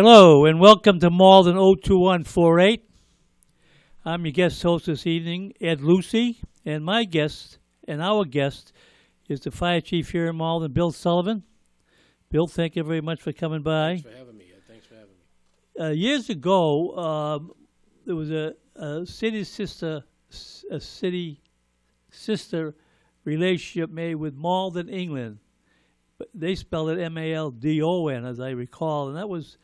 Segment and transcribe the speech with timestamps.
[0.00, 2.88] Hello and welcome to Malden 02148.
[4.04, 8.72] I'm your guest host this evening, Ed Lucy, and my guest and our guest
[9.28, 11.42] is the fire chief here in Malden, Bill Sullivan.
[12.30, 13.96] Bill, thank you very much for coming by.
[13.96, 14.44] Thanks for having me.
[14.54, 14.62] Ed.
[14.68, 15.84] Thanks for having me.
[15.84, 17.50] Uh, years ago, um,
[18.06, 20.04] there was a, a city sister,
[20.70, 21.42] a city
[22.08, 22.76] sister
[23.24, 25.38] relationship made with Malden, England.
[26.18, 29.58] But they spelled it M-A-L-D-O-N, as I recall, and that was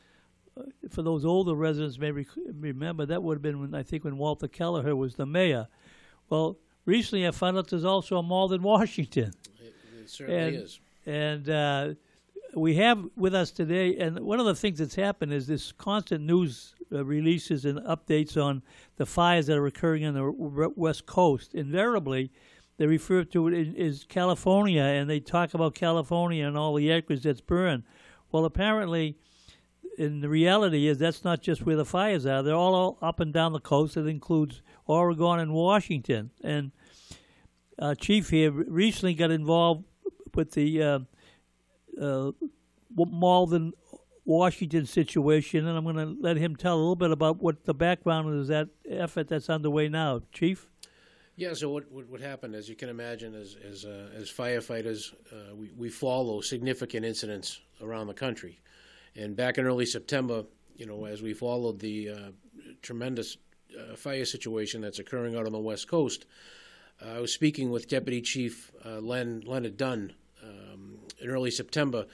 [0.90, 2.26] for those older residents may rec-
[2.60, 5.66] remember that would have been when I think when Walter Kelleher was the mayor.
[6.30, 10.56] Well, recently I found out there's also a mall in Washington, It, it certainly And-
[10.56, 10.80] is.
[11.06, 11.94] and uh,
[12.54, 13.96] we have with us today.
[13.96, 18.40] And one of the things that's happened is this constant news uh, releases and updates
[18.42, 18.62] on
[18.96, 21.54] the fires that are occurring on the w- west coast.
[21.54, 22.30] Invariably,
[22.76, 27.24] they refer to it as California, and they talk about California and all the acres
[27.24, 27.82] that's burned.
[28.30, 29.16] Well, apparently
[29.98, 32.42] and the reality is that's not just where the fires are.
[32.42, 33.96] They're all up and down the coast.
[33.96, 36.30] It includes Oregon and Washington.
[36.42, 36.72] And
[37.78, 39.84] uh, Chief here recently got involved
[40.34, 40.98] with the uh,
[42.00, 42.32] uh,
[42.94, 43.72] Malden,
[44.24, 47.74] Washington situation, and I'm going to let him tell a little bit about what the
[47.74, 50.22] background is that effort that's underway now.
[50.32, 50.66] Chief?
[51.36, 51.52] Yeah.
[51.54, 55.54] So what, what what happened, as you can imagine, as as uh, as firefighters, uh,
[55.54, 58.60] we we follow significant incidents around the country,
[59.16, 60.44] and back in early September,
[60.76, 62.30] you know, as we followed the uh,
[62.82, 63.36] tremendous
[63.78, 66.26] uh, fire situation that's occurring out on the west coast,
[67.04, 72.06] I was speaking with Deputy Chief uh, Len Leonard Dunn um, in early September,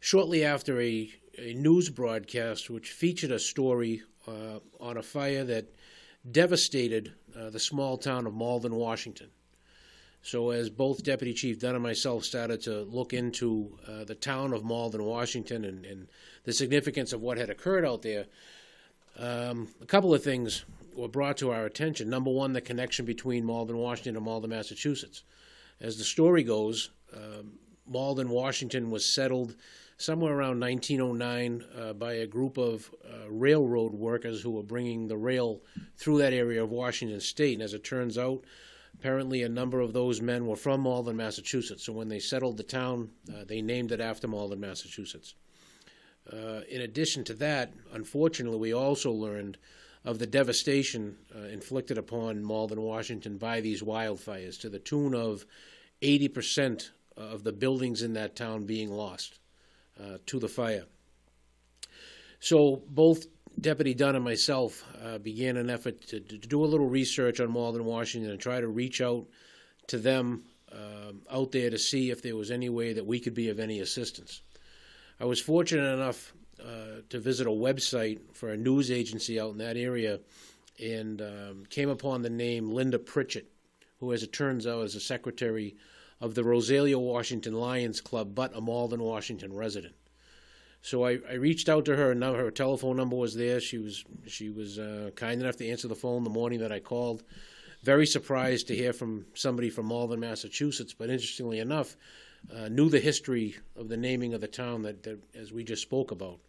[0.00, 5.72] shortly after a a news broadcast which featured a story uh, on a fire that
[6.28, 9.30] devastated uh, the small town of Malden, Washington.
[10.22, 14.52] So, as both Deputy Chief Dunn and myself started to look into uh, the town
[14.52, 16.08] of Malden, Washington, and, and
[16.44, 18.26] the significance of what had occurred out there,
[19.18, 20.64] um, a couple of things
[20.94, 22.10] were brought to our attention.
[22.10, 25.22] Number one, the connection between Malden, Washington, and Malden, Massachusetts.
[25.80, 27.52] As the story goes, um,
[27.86, 29.54] Malden, Washington was settled
[29.96, 35.16] somewhere around 1909 uh, by a group of uh, railroad workers who were bringing the
[35.16, 35.60] rail
[35.96, 37.54] through that area of Washington State.
[37.54, 38.44] And as it turns out,
[38.94, 41.84] apparently a number of those men were from Malden, Massachusetts.
[41.84, 45.34] So when they settled the town, uh, they named it after Malden, Massachusetts.
[46.32, 49.56] Uh, in addition to that, unfortunately, we also learned
[50.04, 55.44] of the devastation uh, inflicted upon Malden, Washington by these wildfires to the tune of
[56.02, 59.38] 80% of the buildings in that town being lost
[60.00, 60.84] uh, to the fire.
[62.40, 63.26] So both
[63.60, 67.50] Deputy Dunn and myself uh, began an effort to, to do a little research on
[67.50, 69.26] Malden, Washington, and try to reach out
[69.88, 73.34] to them um out there to see if there was any way that we could
[73.34, 74.42] be of any assistance.
[75.18, 79.58] I was fortunate enough uh, to visit a website for a news agency out in
[79.58, 80.20] that area
[80.80, 83.50] and um, came upon the name Linda Pritchett,
[83.98, 85.76] who, as it turns out, is a secretary
[86.20, 89.94] of the Rosalia Washington Lions Club, but a Malden, Washington resident.
[90.82, 93.60] So I, I reached out to her, and now her telephone number was there.
[93.60, 96.80] She was she was uh, kind enough to answer the phone the morning that I
[96.80, 97.22] called.
[97.82, 101.96] Very surprised to hear from somebody from Malden, Massachusetts, but interestingly enough,
[102.54, 105.82] uh, knew the history of the naming of the town that, that as we just
[105.82, 106.40] spoke about.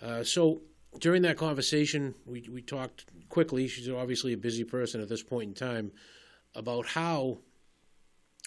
[0.00, 0.62] Uh, so
[0.98, 3.68] during that conversation, we we talked quickly.
[3.68, 5.92] She's obviously a busy person at this point in time
[6.54, 7.38] about how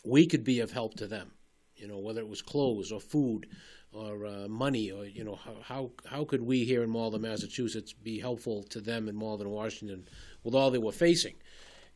[0.06, 1.32] we could be of help to them.
[1.76, 3.48] You know, whether it was clothes or food
[3.92, 7.94] or uh, money, or you know, how, how how could we here in Malden, Massachusetts,
[7.94, 10.08] be helpful to them in Malden, Washington,
[10.44, 11.36] with all they were facing?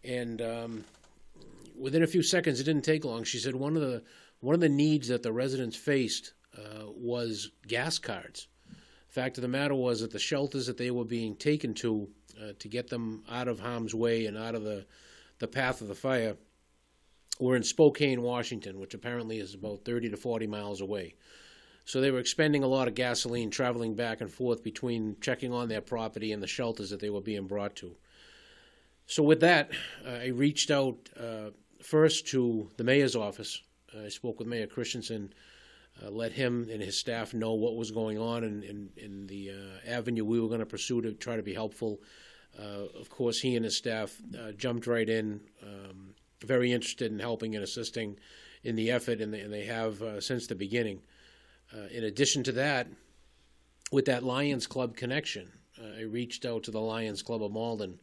[0.04, 0.86] And um,
[1.78, 3.24] within a few seconds, it didn't take long.
[3.24, 4.04] She said one of the
[4.40, 8.48] one of the needs that the residents faced uh, was gas cards.
[9.07, 12.10] Fact of the matter was that the shelters that they were being taken to
[12.42, 14.86] uh, to get them out of harm's way and out of the
[15.39, 16.36] the path of the fire
[17.39, 21.16] were in Spokane, Washington, which apparently is about 30 to 40 miles away.
[21.86, 25.68] So they were expending a lot of gasoline traveling back and forth between checking on
[25.68, 27.96] their property and the shelters that they were being brought to.
[29.06, 29.72] So, with that,
[30.06, 31.50] uh, I reached out uh,
[31.82, 33.62] first to the mayor's office.
[34.02, 35.34] I spoke with Mayor Christenson,
[36.02, 39.28] uh, let him and his staff know what was going on and in, in, in,
[39.28, 42.02] the uh, avenue we were going to pursue to try to be helpful.
[42.58, 47.20] Uh, of course, he and his staff uh, jumped right in, um, very interested in
[47.20, 48.18] helping and assisting
[48.64, 51.02] in the effort, and they, and they have since the beginning.
[51.74, 52.88] Uh, in addition to that,
[53.92, 58.00] with that Lions Club connection, uh, I reached out to the Lions Club of Malden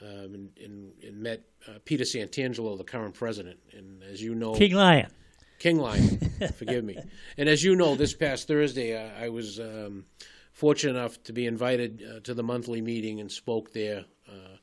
[0.00, 3.58] um, and, and, and, met uh, Peter Santangelo, the current president.
[3.76, 5.10] And as you know, King Lion.
[5.58, 6.18] King Lion,
[6.56, 6.96] forgive me.
[7.36, 10.04] And as you know, this past Thursday, I, I was um,
[10.52, 14.04] fortunate enough to be invited uh, to the monthly meeting and spoke there.
[14.28, 14.56] Uh,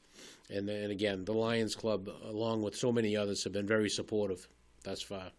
[0.49, 4.47] and, and again, the Lions Club, along with so many others, have been very supportive
[4.83, 5.31] thus far.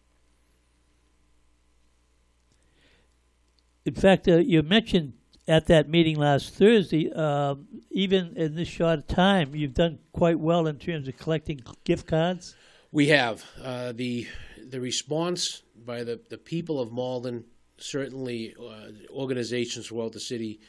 [3.87, 5.13] In fact, uh, you mentioned
[5.47, 7.55] at that meeting last Thursday, uh,
[7.89, 12.53] even in this short time, you've done quite well in terms of collecting gift cards.
[12.91, 14.27] We have uh, the
[14.61, 17.45] the response by the, the people of Malden,
[17.77, 20.59] certainly uh, organizations throughout the city,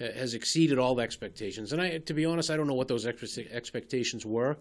[0.00, 1.72] has exceeded all expectations.
[1.72, 4.56] And I, to be honest, I don't know what those expectations were,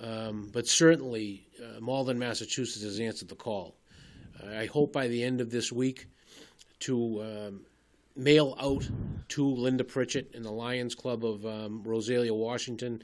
[0.00, 3.76] um, but certainly uh, Malden, Massachusetts, has answered the call.
[4.42, 6.06] I hope by the end of this week
[6.82, 7.60] to um,
[8.16, 8.88] mail out
[9.28, 13.02] to Linda Pritchett and the Lions Club of um, Rosalia, Washington,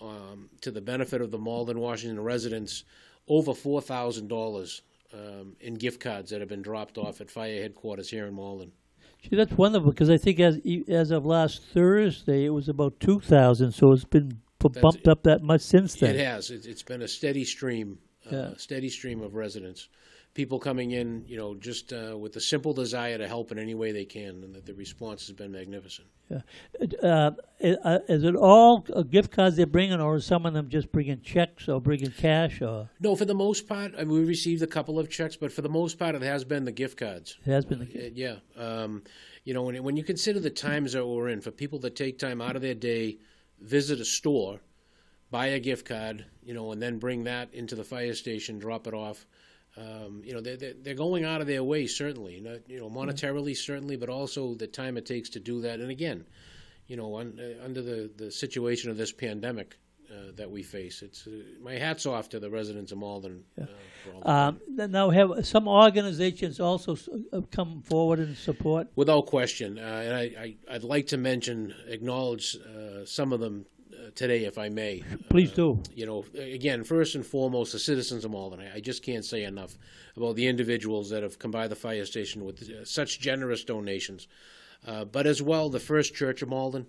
[0.00, 2.84] um, to the benefit of the Malden, Washington residents,
[3.28, 4.82] over four thousand dollars
[5.12, 8.72] um, in gift cards that have been dropped off at fire headquarters here in Malden.
[9.22, 13.20] See, that's wonderful because I think as as of last Thursday, it was about two
[13.20, 13.72] thousand.
[13.72, 16.14] So it's been bumped up that much since then.
[16.14, 16.50] It has.
[16.50, 18.50] it's been a steady stream, uh, yeah.
[18.56, 19.88] steady stream of residents
[20.34, 23.74] people coming in, you know, just uh, with a simple desire to help in any
[23.74, 26.08] way they can, and that the response has been magnificent.
[26.28, 26.40] Yeah.
[27.02, 27.30] Uh,
[27.84, 31.20] uh is it all gift cards they're bringing, or is some of them just bringing
[31.22, 32.60] checks or bringing cash?
[32.60, 35.52] Or no, for the most part, I mean, we received a couple of checks, but
[35.52, 37.38] for the most part, it has been the gift cards.
[37.46, 38.36] It has been, the- uh, yeah.
[38.56, 39.02] Um,
[39.44, 42.18] you know, when when you consider the times that we're in, for people that take
[42.18, 43.18] time out of their day,
[43.60, 44.60] visit a store,
[45.30, 48.86] buy a gift card, you know, and then bring that into the fire station, drop
[48.86, 49.26] it off
[49.76, 53.52] um, you know, they're, they're going out of their way, certainly, not, you know, monetarily,
[53.52, 53.72] mm-hmm.
[53.72, 55.80] certainly, but also the time it takes to do that.
[55.80, 56.24] And again,
[56.86, 59.76] you know, un, uh, under the, the situation of this pandemic
[60.10, 61.30] uh, that we face, it's uh,
[61.60, 63.42] my hat's off to the residents of Malden.
[63.58, 63.64] Yeah.
[64.24, 64.60] Uh, um,
[64.90, 66.96] now, have some organizations also
[67.32, 68.88] uh, come forward and support?
[68.94, 72.56] Without question, uh, and I, I, would like to mention, acknowledge
[73.06, 73.66] some of them
[74.14, 75.02] today, if I may.
[75.28, 75.72] Please do.
[75.72, 78.60] Uh, you know, again, first and foremost, the citizens of Malden.
[78.60, 79.76] I, I, just can't say enough
[80.16, 84.28] about the individuals that have come by the fire station with uh, such generous donations.
[84.86, 86.86] Uh, but as well, the First Church of Malden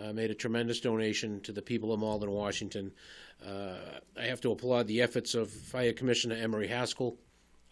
[0.00, 2.92] uh, made a tremendous donation to the people of Malden, Washington.
[3.46, 3.76] Uh,
[4.18, 7.16] I have to applaud the efforts of Fire Commissioner Emery Haskell.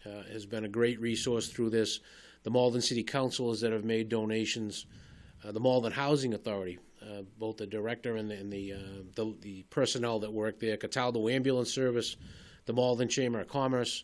[0.05, 1.99] Uh, has been a great resource through this.
[2.43, 4.85] The Malden City Councilors that have made donations.
[5.43, 8.77] the Malden Housing Authority uh, both the director and the and the, uh,
[9.15, 12.17] the, the personnel that work there, Cataldo Ambulance Service,
[12.65, 14.03] the Malden Chamber of Commerce,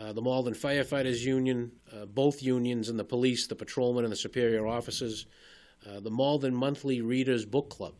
[0.00, 4.16] uh, the Malden Firefighters Union, uh, both unions and the police, the patrolmen and the
[4.16, 5.26] superior officers,
[5.88, 7.94] uh, the Malden Monthly Readers Book Club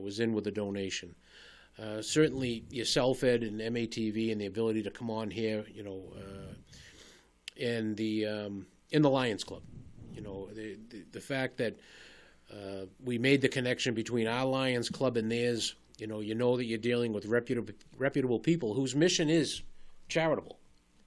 [0.00, 1.14] was in with a donation.
[2.00, 6.02] certainly, yourself, Ed, and MATV, and the ability to come on here, you know,
[7.60, 9.62] and the um, in the Lions Club,
[10.14, 11.78] you know, the, the, the fact that
[12.52, 15.74] uh, we made the connection between our Lions Club and theirs.
[15.98, 19.62] You know, you know that you're dealing with reputable, reputable people whose mission is
[20.08, 20.58] charitable.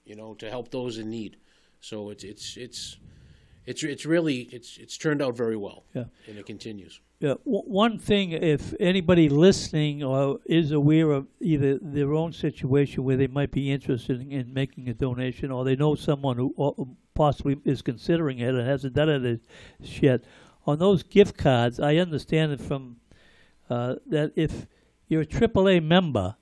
[0.04, 1.36] You know, to help those in need.
[1.80, 2.96] So it's it's it's
[3.66, 5.84] it's it's really it's it's turned out very well.
[5.94, 7.00] Yeah, and it continues.
[7.20, 13.04] Yeah, w- one thing, if anybody listening or is aware of either their own situation
[13.04, 16.96] where they might be interested in, in making a donation, or they know someone who
[17.14, 19.40] possibly is considering it and hasn't done it
[19.80, 20.24] yet,
[20.66, 22.96] on those gift cards, I understand it from
[23.68, 24.66] uh, that if
[25.08, 26.36] you're a AAA member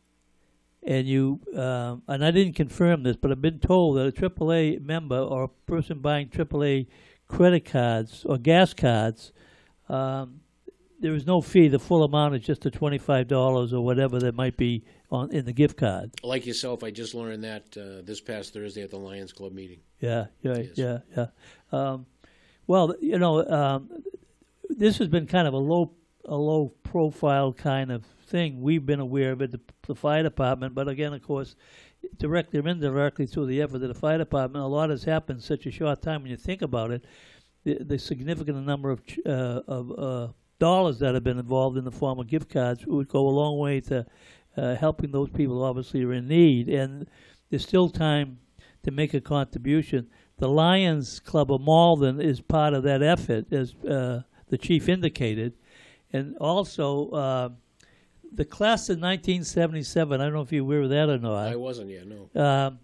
[0.82, 4.80] and you uh, and I didn't confirm this, but I've been told that a AAA
[4.80, 6.86] member or a person buying AAA
[7.28, 9.32] credit cards or gas cards,
[9.88, 10.40] um,
[10.98, 11.68] there is no fee.
[11.68, 15.44] The full amount is just the twenty-five dollars or whatever that might be on in
[15.44, 16.12] the gift card.
[16.22, 19.80] Like yourself, I just learned that uh, this past Thursday at the Lions Club meeting.
[20.00, 21.26] Yeah, yeah, yeah, yeah.
[21.72, 22.06] Um,
[22.70, 23.90] well, you know, um,
[24.68, 25.90] this has been kind of a low,
[26.24, 28.60] a low profile kind of thing.
[28.60, 31.56] We've been aware of it, the, the fire department, but again, of course,
[32.18, 35.42] directly or indirectly through the effort of the fire department, a lot has happened in
[35.42, 36.22] such a short time.
[36.22, 37.04] When you think about it,
[37.64, 40.28] the, the significant number of ch- uh, of uh,
[40.60, 43.58] dollars that have been involved in the form of gift cards would go a long
[43.58, 44.06] way to
[44.56, 46.68] uh, helping those people who obviously are in need.
[46.68, 47.08] And
[47.50, 48.38] there's still time
[48.84, 50.08] to make a contribution.
[50.40, 55.52] The Lions Club of Malden is part of that effort, as uh, the chief indicated,
[56.14, 57.48] and also uh,
[58.32, 60.18] the class of 1977.
[60.18, 62.42] I don't know if you're aware of that or not I wasn't yet, no.
[62.42, 62.78] um,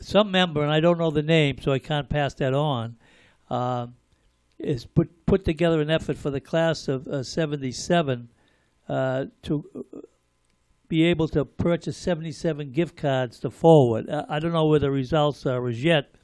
[0.00, 2.96] some member, and I don't know the name, so I can't pass that on,
[3.50, 3.94] um,
[4.58, 8.30] is put put together an effort for the class of uh, '77
[8.88, 10.00] uh, to uh,
[10.88, 14.10] be able to purchase 77 gift cards to forward.
[14.10, 16.15] Uh, I don't know where the results are as yet,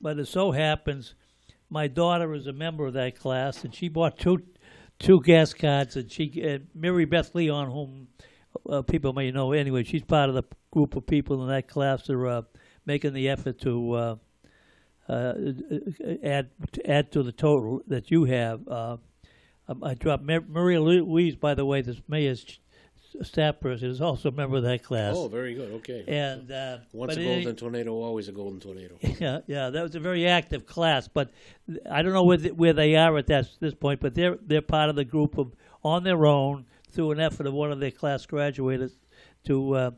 [0.00, 1.14] but it so happens
[1.70, 4.42] my daughter is a member of that class, and she bought two
[4.98, 8.08] two gas cards, and she uh, Mary Beth Leon, whom
[8.68, 10.42] uh, people may know anyway, she's part of the
[10.72, 12.42] group of people in that class that are uh,
[12.84, 14.16] making the effort to uh,
[15.08, 15.34] uh,
[16.22, 18.66] add to add to the total that you have.
[18.68, 18.96] Uh,
[19.82, 22.60] I dropped Maria Louise, by the way, this mayor's ch-
[23.22, 25.14] staff person, is also a member of that class.
[25.16, 26.04] Oh, very good, okay.
[26.06, 28.96] And uh, Once a golden tornado, always a golden tornado.
[29.02, 31.30] yeah, yeah, that was a very active class, but
[31.90, 34.00] I don't know where where they are at that this point.
[34.00, 37.54] But they're they're part of the group of on their own through an effort of
[37.54, 38.94] one of their class graduates
[39.44, 39.90] to uh,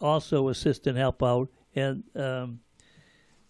[0.00, 1.48] also assist and help out.
[1.74, 2.60] And um,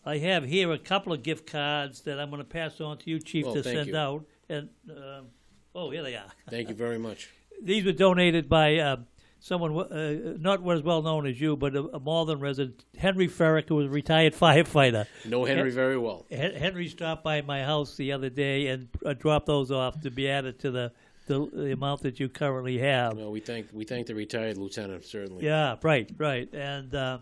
[0.05, 3.11] I have here a couple of gift cards that I'm going to pass on to
[3.11, 3.97] you, Chief, Well, to send you.
[3.97, 4.25] out.
[4.49, 5.27] And um,
[5.75, 6.31] oh, here they are.
[6.51, 7.31] Thank you very much.
[7.63, 8.97] These were donated by uh,
[9.41, 13.69] someone uh, not as well known as you, but a, a Malden resident, Henry Ferrick,
[13.69, 15.07] who was a retired firefighter.
[15.27, 16.27] Know Henry very well.
[16.31, 20.11] Hen- Henry stopped by my house the other day and uh, dropped those off to
[20.11, 20.93] be added to the,
[21.27, 23.17] the, the amount that you currently have.
[23.17, 25.45] No, we thank we thank the retired lieutenant certainly.
[25.45, 26.53] Yeah, right, right.
[26.53, 27.19] And uh,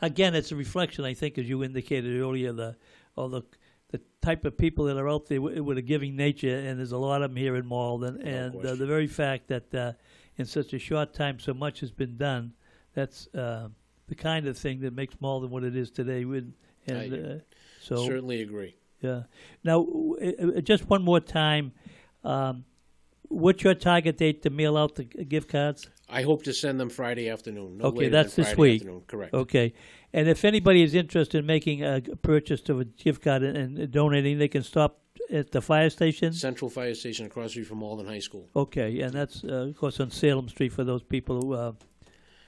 [0.00, 2.76] again, it's a reflection, I think, as you indicated earlier, the
[3.16, 3.42] of the
[3.90, 6.92] the type of people that are out there with, with a giving nature, and there's
[6.92, 8.20] a lot of them here in Malden.
[8.20, 8.78] and uh, question.
[8.78, 9.92] the very fact that uh,
[10.36, 12.52] in such a short time so much has been done,
[12.94, 13.68] that's uh,
[14.08, 16.24] the kind of thing that makes Malden what it is today.
[16.24, 16.52] With,
[16.86, 17.38] and I uh,
[17.80, 18.74] so Certainly agree.
[19.00, 19.22] yeah.
[19.64, 21.72] Now, w- uh, uh, just one more time.
[22.24, 22.64] Um,
[23.28, 25.88] what's your target date to mail out the g- gift cards?
[26.08, 27.78] I hope to send them Friday afternoon.
[27.78, 28.80] No Okay, that's this Friday week.
[28.82, 29.02] Afternoon.
[29.06, 29.34] Correct.
[29.34, 29.74] Okay.
[30.12, 33.90] And if anybody is interested in making a purchase of a gift card and, and
[33.90, 35.00] donating, they can stop
[35.30, 36.32] at the fire station.
[36.32, 38.48] Central Fire Station across the street from Malden High School.
[38.56, 41.72] Okay, and that's uh, of course on Salem Street for those people who uh,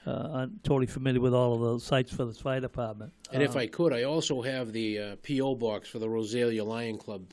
[0.07, 3.13] uh, aren't totally familiar with all of the sites for the fire department.
[3.31, 6.63] And if Uh, I could, I also have the uh, PO box for the Rosalia
[6.63, 7.25] Lion Club.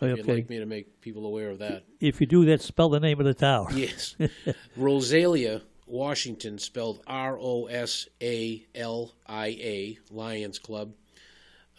[0.00, 1.84] If you'd okay, like me to make people aware of that.
[2.00, 3.68] if you do that, spell the name of the town.
[3.76, 4.14] Yes.
[4.76, 10.92] Rosalia, Washington, spelled R O S A L I A, Lions Club.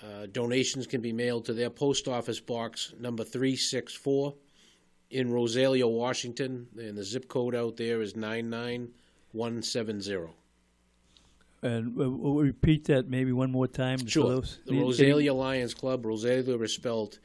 [0.01, 4.33] Uh, donations can be mailed to their post office box number 364
[5.09, 6.67] in Rosalia, Washington.
[6.77, 10.33] And the zip code out there is 99170.
[11.63, 14.05] And uh, we'll repeat that maybe one more time.
[14.05, 14.43] Sure.
[14.65, 16.05] The Rosalia Lions Club.
[16.05, 17.17] Rosalia is spelled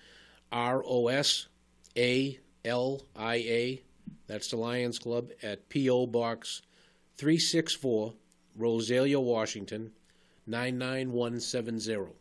[0.53, 1.49] R O S
[1.97, 3.83] A L I A.
[4.27, 6.07] That's the Lions Club at P.O.
[6.07, 6.63] Box
[7.17, 8.15] 364,
[8.57, 9.93] Rosalia, Washington
[10.47, 12.13] 99170.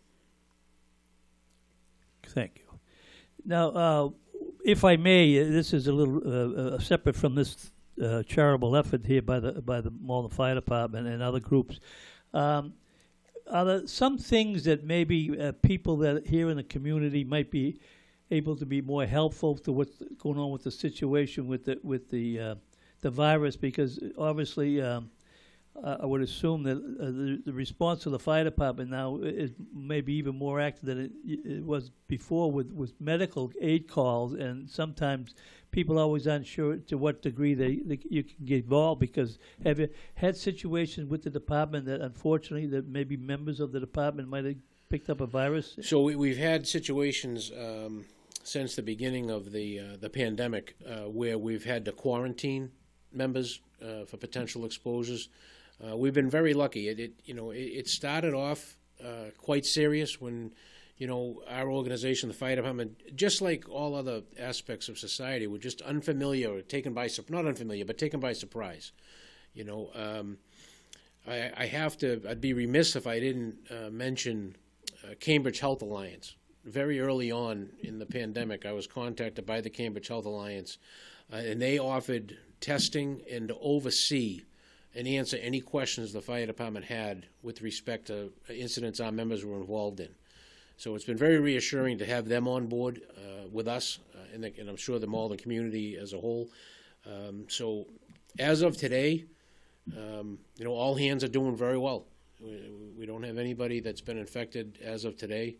[2.27, 2.79] Thank you.
[3.45, 4.09] Now, uh,
[4.63, 7.71] if I may, uh, this is a little uh, uh, separate from this
[8.01, 11.79] uh, charitable effort here by the by the Malden Fire Department and other groups.
[12.33, 12.73] Um,
[13.49, 17.79] are there some things that maybe uh, people that here in the community might be
[18.31, 22.09] able to be more helpful to what's going on with the situation with the with
[22.09, 22.55] the uh,
[23.01, 23.55] the virus?
[23.55, 24.81] Because obviously.
[24.81, 25.11] Um,
[25.83, 30.13] I would assume that uh, the, the response to the fire department now is maybe
[30.13, 35.33] even more active than it, it was before with, with medical aid calls, and sometimes
[35.71, 39.79] people are always unsure to what degree they, they you can get involved because have
[39.79, 44.45] you had situations with the department that unfortunately that maybe members of the department might
[44.45, 44.55] have
[44.89, 45.77] picked up a virus?
[45.81, 48.05] So we, we've had situations um,
[48.43, 52.71] since the beginning of the uh, the pandemic uh, where we've had to quarantine
[53.11, 55.29] members uh, for potential exposures.
[55.83, 56.87] Uh, we've been very lucky.
[56.87, 60.53] It, it you know it, it started off uh, quite serious when
[60.97, 65.57] you know, our organization, the fire department, just like all other aspects of society, were
[65.57, 68.91] just unfamiliar or taken by not unfamiliar, but taken by surprise.
[69.55, 70.37] You know, um,
[71.27, 72.21] I, I have to.
[72.29, 74.55] I'd be remiss if I didn't uh, mention
[75.19, 76.35] Cambridge Health Alliance.
[76.63, 80.77] Very early on in the pandemic, I was contacted by the Cambridge Health Alliance,
[81.33, 84.43] uh, and they offered testing and to oversee
[84.93, 89.57] and answer any questions the fire department had with respect to incidents our members were
[89.57, 90.09] involved in.
[90.77, 94.43] So it's been very reassuring to have them on board uh, with us, uh, and,
[94.43, 96.49] the, and, I'm sure the Malden community as a whole.
[97.05, 97.87] Um, so
[98.39, 99.25] as of today,
[99.97, 102.05] um, you know, all hands are doing very well.
[102.39, 102.61] We,
[102.97, 105.57] we, don't have anybody that's been infected as of today.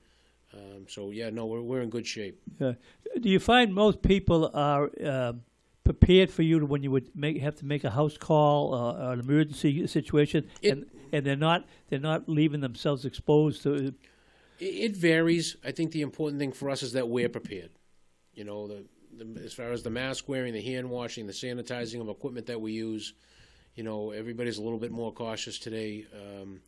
[0.53, 2.41] Um, so yeah, no, we're we're in good shape.
[2.59, 2.73] Uh,
[3.19, 5.33] do you find most people are uh,
[5.83, 9.07] prepared for you to, when you would make have to make a house call uh,
[9.07, 13.73] or an emergency situation, it, and and they're not they're not leaving themselves exposed to.
[13.73, 13.95] It,
[14.59, 15.55] it varies.
[15.65, 17.71] I think the important thing for us is that we're prepared.
[18.33, 18.85] You know, the,
[19.17, 22.61] the, as far as the mask wearing, the hand washing, the sanitizing of equipment that
[22.61, 23.13] we use.
[23.75, 26.05] You know, everybody's a little bit more cautious today.
[26.13, 26.61] Um,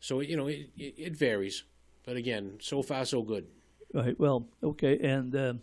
[0.00, 1.64] so you know, it, it, it, varies.
[2.06, 3.46] But again, so far so good.
[3.92, 4.18] Right.
[4.18, 5.36] Well, okay, and.
[5.36, 5.54] Uh,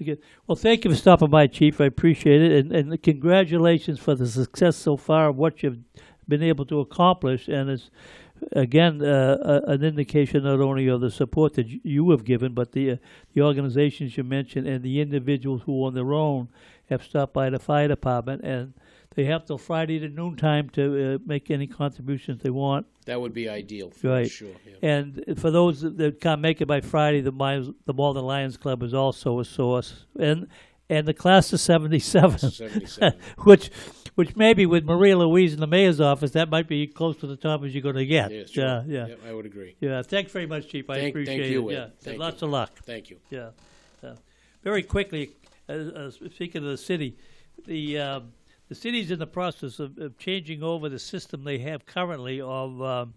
[0.00, 1.80] again, well, thank you for stopping by, Chief.
[1.80, 5.78] I appreciate it, and, and congratulations for the success so far of what you've
[6.28, 7.48] been able to accomplish.
[7.48, 7.90] And it's
[8.52, 12.92] again uh, an indication not only of the support that you have given, but the
[12.92, 12.96] uh,
[13.34, 16.48] the organizations you mentioned and the individuals who on their own
[16.90, 18.74] have stopped by the fire department and
[19.14, 22.86] they have till Friday to noontime to uh, make any contributions they want.
[23.06, 24.30] That would be ideal, for right.
[24.30, 24.54] sure.
[24.66, 24.88] Yeah.
[24.90, 28.82] And for those that can't make it by Friday, the Miles, the Malden Lions Club
[28.82, 30.48] is also a source, and
[30.88, 33.18] and the class of '77, 77.
[33.38, 33.70] which
[34.14, 37.36] which maybe with Maria Louise in the mayor's office, that might be close to the
[37.36, 38.30] top as you're going to get.
[38.30, 38.64] Yeah, sure.
[38.64, 39.06] yeah, yeah.
[39.06, 39.76] Yep, I would agree.
[39.80, 40.88] Yeah, thanks very much, Chief.
[40.90, 41.72] I thank, appreciate you, it.
[41.72, 41.76] Ed.
[41.76, 42.46] Yeah, thank lots you.
[42.46, 42.70] of luck.
[42.84, 43.18] Thank you.
[43.30, 43.50] Yeah.
[44.02, 44.14] Uh,
[44.62, 45.30] very quickly,
[45.68, 47.16] uh, uh, speaking of the city,
[47.66, 48.20] the uh,
[48.72, 52.80] the city's in the process of, of, changing over the system they have currently of,
[52.80, 53.12] um,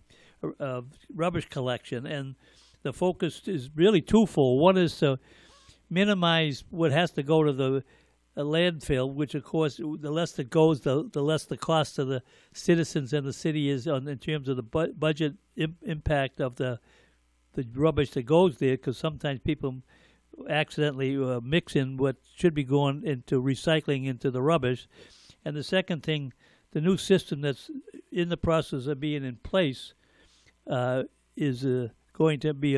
[0.59, 2.35] of rubbish collection, and
[2.83, 4.59] the focus is really twofold.
[4.59, 5.17] One is to
[5.89, 7.83] minimize what has to go to the
[8.37, 12.03] a landfill, which of course, the less it goes, the the less the cost to
[12.03, 16.41] the citizens and the city is on in terms of the bu- budget Im- impact
[16.41, 16.81] of the
[17.53, 18.75] the rubbish that goes there.
[18.75, 19.83] Because sometimes people
[20.49, 24.89] accidentally uh, mix in what should be going into recycling into the rubbish.
[25.45, 26.33] And the second thing,
[26.71, 27.69] the new system that's
[28.11, 29.93] in the process of being in place
[30.69, 31.03] uh,
[31.37, 32.75] is uh, going to be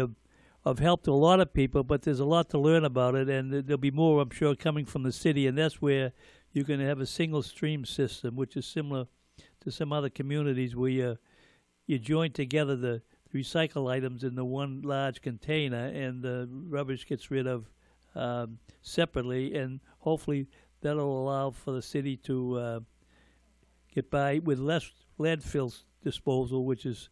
[0.68, 3.30] of help to a lot of people, but there's a lot to learn about it,
[3.30, 6.12] and there'll be more, I'm sure, coming from the city, and that's where
[6.52, 9.06] you're going to have a single stream system, which is similar
[9.62, 11.18] to some other communities where you
[11.86, 13.02] you join together the
[13.34, 17.70] recycle items in the one large container, and the rubbish gets rid of
[18.14, 20.50] um, separately, and hopefully
[20.88, 22.80] that'll allow for the city to uh,
[23.94, 27.10] get by with less landfill disposal, which is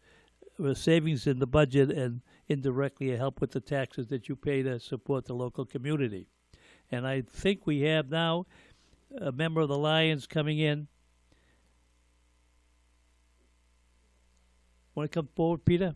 [0.64, 4.64] a savings in the budget and indirectly a help with the taxes that you pay
[4.64, 6.26] to support the local community.
[6.90, 8.46] And I think we have now
[9.20, 10.88] a member of the Lions coming in.
[14.94, 15.96] Want to come forward, Peter?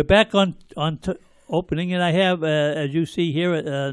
[0.00, 1.12] We're back on on t-
[1.50, 3.92] opening, and I have, uh, as you see here, uh,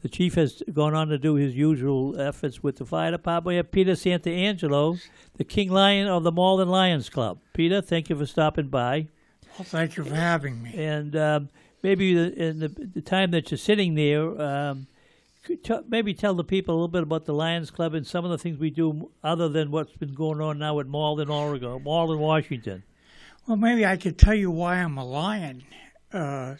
[0.00, 3.48] the chief has gone on to do his usual efforts with the fire department.
[3.48, 4.98] We have Peter Santangelo,
[5.36, 7.40] the King Lion of the Malden Lions Club.
[7.52, 9.08] Peter, thank you for stopping by.
[9.58, 10.72] Well, thank you for having me.
[10.82, 11.50] And um,
[11.82, 14.86] maybe the, in the, the, time that you're sitting there, um,
[15.46, 18.30] t- maybe tell the people a little bit about the Lions Club and some of
[18.30, 22.18] the things we do other than what's been going on now at Malden, Oregon, Malden,
[22.18, 22.82] Washington.
[23.46, 25.64] Well, maybe I could tell you why I'm a lion.
[26.12, 26.54] Uh,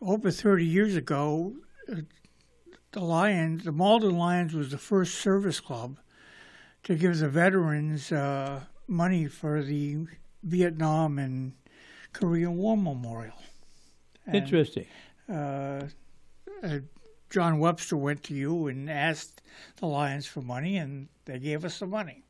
[0.00, 1.54] over 30 years ago,
[1.90, 1.96] uh,
[2.90, 5.98] the Lions, the Malden Lions, was the first service club
[6.84, 10.06] to give the veterans uh, money for the
[10.42, 11.52] Vietnam and
[12.12, 13.36] Korean War Memorial.
[14.26, 14.86] And, Interesting.
[15.28, 15.82] uh,
[16.62, 16.78] uh,
[17.30, 19.42] John Webster went to you and asked
[19.76, 22.24] the Lions for money, and they gave us the money.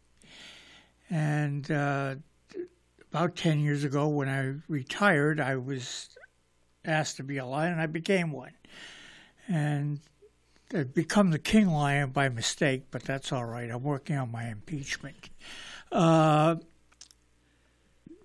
[1.11, 2.17] And uh,
[3.15, 6.09] about 10 years ago, when I retired, I was
[6.85, 8.51] asked to be a Lion, and I became one.
[9.47, 10.01] And
[10.75, 13.71] I've become the King Lion by mistake, but that's all right.
[13.71, 15.31] I'm working on my impeachment.
[15.93, 16.57] Uh,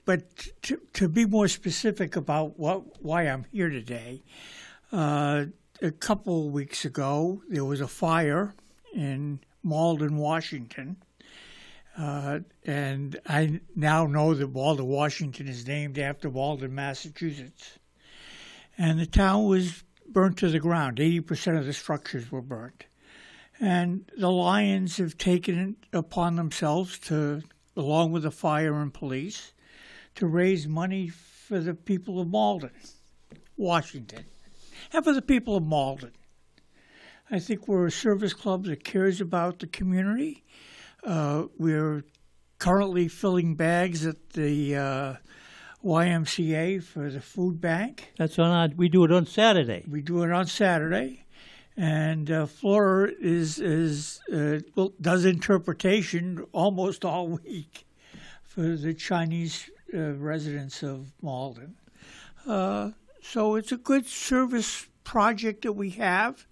[0.06, 0.24] but
[0.64, 4.24] to, to be more specific about what why I'm here today,
[4.92, 5.46] uh,
[5.84, 8.56] a couple of weeks ago there was a fire
[8.96, 10.98] in Malden, Washington,
[12.00, 17.78] uh, and I now know that Malden, Washington is named after Malden, Massachusetts,
[18.78, 21.00] and the town was burnt to the ground.
[21.00, 22.86] Eighty percent of the structures were burnt,
[23.60, 27.44] and the Lions have taken it upon themselves to,
[27.76, 29.54] along with the fire and police
[30.16, 32.72] to raise money for the people of Malden,
[33.58, 34.24] Washington,
[34.94, 36.14] and for the people of Malden.
[37.30, 40.44] I think we're a service club that cares about the community.
[41.04, 42.04] Uh, we're
[42.58, 45.16] currently filling bags at the uh,
[45.84, 48.12] YMCA for the food bank.
[48.18, 49.86] That's on our, we do it on Saturday.
[49.90, 51.26] We do it on Saturday,
[51.78, 57.88] and uh, Flora is is uh, well, does interpretation almost all week
[58.44, 61.76] for the Chinese uh, residents of Malden.
[62.46, 66.46] Uh, so it's a good service project that we have,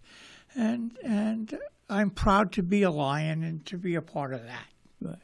[0.55, 5.19] and and I'm proud to be a lion and to be a part of that.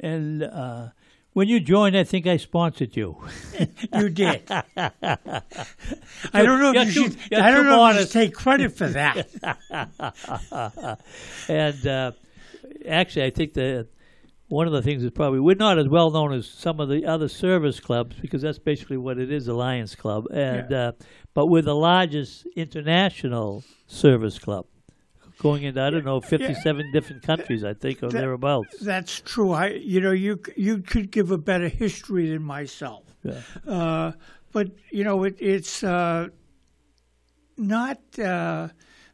[0.00, 0.88] And uh,
[1.32, 3.16] when you joined, I think I sponsored you.
[3.94, 4.42] You did.
[4.50, 4.62] I
[6.34, 7.34] don't know You're if you too- should.
[7.34, 9.26] I don't know if you take credit for that.
[11.48, 12.12] and uh,
[12.86, 13.88] actually, I think that
[14.48, 17.06] one of the things is probably we're not as well known as some of the
[17.06, 20.26] other service clubs because that's basically what it is, a Lions Club.
[20.32, 20.92] And uh,
[21.34, 24.66] but we're the largest international service club,
[25.38, 28.78] going into I don't know fifty-seven different countries, I think, or That- thereabouts.
[28.80, 29.52] That's true.
[29.52, 33.04] I, you know, you you could give a better history than myself.
[33.22, 33.40] Yeah.
[33.66, 34.12] Uh,
[34.52, 36.28] but you know, it, it's uh,
[37.56, 38.00] not.
[38.18, 38.68] Uh,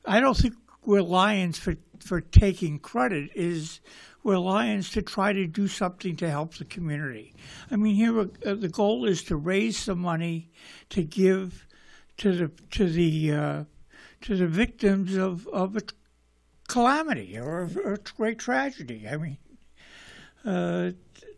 [0.04, 3.30] I don't think we're lions for for taking credit.
[3.34, 3.80] Is
[4.22, 7.34] we're lions to try to do something to help the community.
[7.70, 10.50] I mean, here uh, the goal is to raise some money
[10.90, 11.66] to give
[12.18, 13.64] to the to the uh,
[14.22, 15.82] to the victims of of a
[16.74, 19.06] calamity or a, great tragedy.
[19.08, 19.38] I mean,
[20.44, 20.90] uh,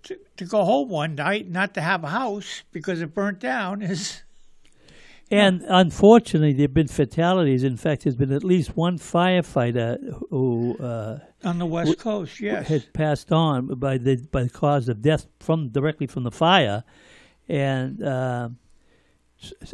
[0.05, 3.83] to, to go home one night, not to have a house because it burnt down,
[3.83, 4.23] is
[5.31, 7.65] And unfortunately, there have been fatalities.
[7.65, 9.99] In fact, there's been at least one firefighter
[10.31, 12.41] who uh, on the west coast.
[12.41, 16.31] Yes, had passed on by the by the cause of death from directly from the
[16.31, 16.85] fire,
[17.49, 18.51] and uh,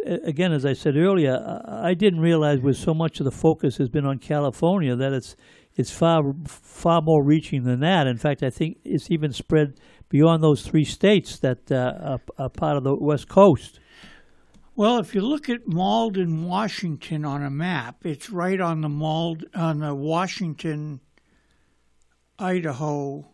[0.07, 3.89] again, as I said earlier, I didn't realize with so much of the focus has
[3.89, 5.37] been on California that it's
[5.75, 8.07] it's far far more reaching than that.
[8.07, 12.51] In fact, I think it's even spread beyond those three states that uh, are, are
[12.51, 13.81] part of the West Coast.
[14.75, 19.45] Well, if you look at Malden, Washington on a map, it's right on the Mald
[19.55, 21.01] on the Washington
[22.39, 23.33] Idaho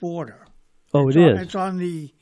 [0.00, 0.46] border.
[0.94, 2.12] Oh, it's it on, is It's on the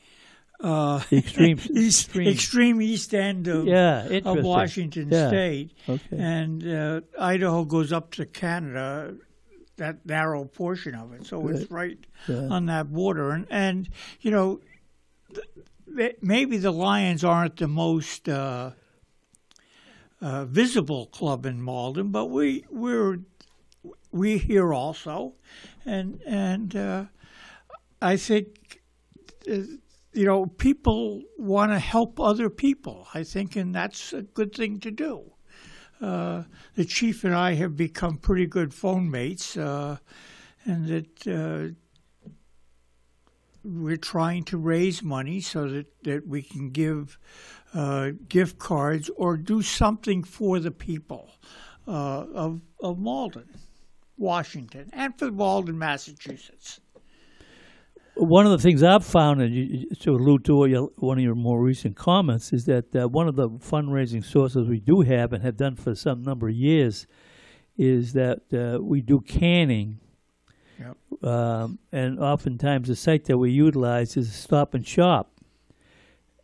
[0.60, 2.28] uh, extreme east, extreme.
[2.28, 4.42] extreme east end of, yeah, of.
[4.44, 5.28] Washington Yeah.
[5.28, 6.16] State, Okay.
[6.16, 9.14] and uh, Idaho goes up to Canada.
[9.76, 12.46] That narrow portion of it, so it's right Yeah.
[12.48, 13.88] on that border, and and
[14.20, 14.60] you know,
[15.34, 15.46] th-
[15.96, 18.70] th- maybe the Lions aren't the most uh,
[20.20, 23.18] uh, visible club in Malden, but we we're
[24.12, 25.34] we here also,
[25.84, 27.04] and and uh,
[28.00, 28.80] I think
[29.50, 29.56] uh,
[30.14, 33.09] you know people want to help other people.
[33.14, 35.33] I think, and that's a good thing to do.
[36.00, 39.98] Uh, the chief and I have become pretty good phone mates, uh,
[40.64, 41.74] and that uh,
[43.64, 47.18] we're trying to raise money so that, that we can give
[47.72, 51.31] uh, gift cards or do something for the people
[51.88, 53.48] uh, of, of Malden,
[54.18, 56.81] Washington, and for Malden, Massachusetts.
[58.16, 61.35] One of the things I've found, and you, to allude to your, one of your
[61.35, 65.42] more recent comments, is that uh, one of the fundraising sources we do have and
[65.42, 67.07] have done for some number of years
[67.77, 69.98] is that uh, we do canning.
[70.79, 71.24] Yep.
[71.24, 75.33] Um, and oftentimes the site that we utilize is Stop and Shop.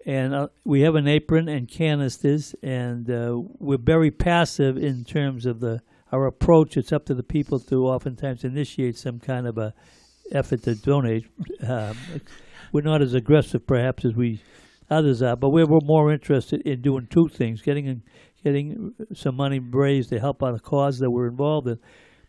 [0.07, 5.47] And uh, we have an apron and canisters, and uh, we're very passive in terms
[5.47, 9.59] of the our approach, it's up to the people to oftentimes initiate some kind of
[9.59, 9.75] a
[10.33, 11.27] effort to donate.
[11.67, 11.97] Um,
[12.73, 14.43] we're not as aggressive, perhaps, as we
[14.89, 18.03] others are, but we're, more interested in doing two things: getting
[18.43, 21.79] getting some money raised to help out a cause that we're involved in.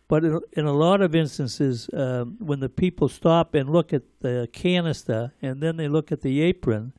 [0.08, 4.02] But in, in a lot of instances, um, when the people stop and look at
[4.20, 6.92] the canister and then they look at the apron,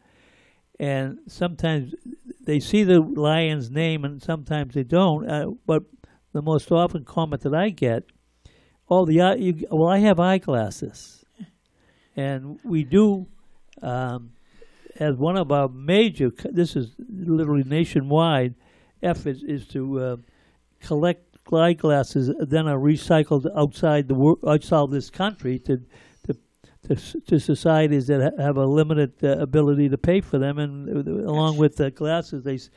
[0.80, 1.94] and sometimes
[2.42, 5.30] they see the lion's name and sometimes they don't.
[5.30, 5.84] Uh, but
[6.34, 8.06] the most often comment that I get,
[8.94, 11.26] "Oh, the eye, you, well, I have eyeglasses,"
[12.16, 13.28] and we do.
[13.82, 14.32] Um,
[15.00, 18.54] as one of our major, this is literally nationwide
[19.02, 20.18] efforts, is to uh,
[20.82, 25.78] collect eyeglasses then are recycled outside the wor- outside this country to
[26.26, 26.34] to
[26.88, 30.58] to, s- to societies that ha- have a limited uh, ability to pay for them,
[30.60, 30.74] and
[31.08, 32.70] uh, along with the glasses, they s-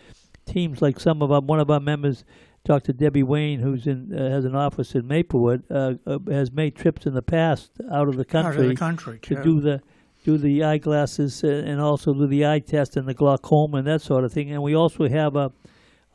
[0.46, 2.24] teams like some of our one of our members.
[2.66, 2.92] Dr.
[2.92, 7.06] Debbie Wayne, who's in uh, has an office in Maplewood, uh, uh, has made trips
[7.06, 9.42] in the past out of the country Out of the country, to too.
[9.42, 9.80] do the
[10.24, 14.02] do the eyeglasses uh, and also do the eye test and the glaucoma and that
[14.02, 14.50] sort of thing.
[14.50, 15.52] And we also have a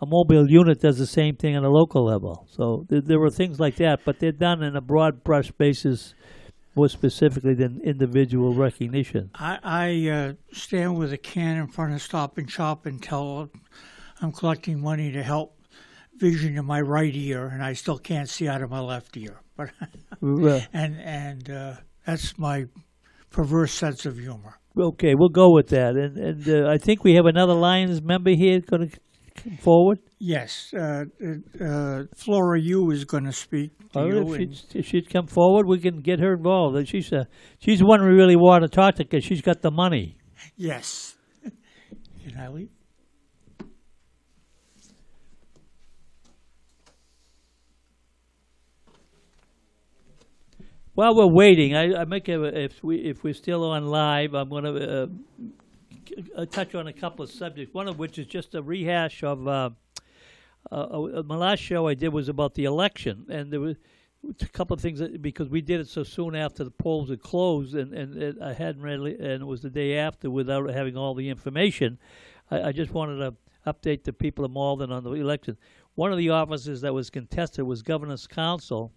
[0.02, 2.48] a mobile unit does the same thing on a local level.
[2.50, 6.16] So th- there were things like that, but they're done in a broad brush basis,
[6.76, 9.30] more specifically than individual recognition.
[9.36, 13.52] I, I uh, stand with a can in front of Stop and Shop and tell
[14.22, 15.56] I'm collecting money to help
[16.22, 19.38] vision in my right ear, and I still can't see out of my left ear.
[19.58, 19.70] But
[20.24, 21.74] Uh, and and uh,
[22.06, 22.66] that's my
[23.32, 24.54] perverse sense of humor.
[24.78, 25.94] okay, we'll go with that.
[26.04, 29.00] And and uh, I think we have another Lions member here going to
[29.42, 30.00] come forward.
[30.20, 31.06] Yes, uh,
[31.70, 34.34] uh, Flora Yu is going to speak to you.
[34.34, 36.78] if she'd, if she'd come forward, we can get her involved.
[36.78, 37.26] And She's uh,
[37.64, 40.18] she's the one we really want to talk to because she's got the money.
[40.56, 41.16] yes.
[42.24, 42.70] Can I leave?
[50.94, 54.50] While we're waiting, I, I make a, if we if we're still on live, I'm
[54.50, 55.08] going to uh,
[56.36, 57.74] uh, touch on a couple of subjects.
[57.74, 59.70] One of which is just a rehash of uh,
[60.70, 63.78] uh, uh, my last show I did was about the election, and there was
[64.42, 67.22] a couple of things that, because we did it so soon after the polls had
[67.22, 71.14] closed, and, and, I hadn't really, and it was the day after without having all
[71.14, 72.00] the information.
[72.52, 73.34] I, I just wanted to
[73.66, 75.58] update the people of Malden on the election.
[75.96, 78.92] One of the offices that was contested was governor's council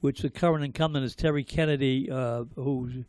[0.00, 3.04] which the current incumbent is Terry Kennedy, uh, who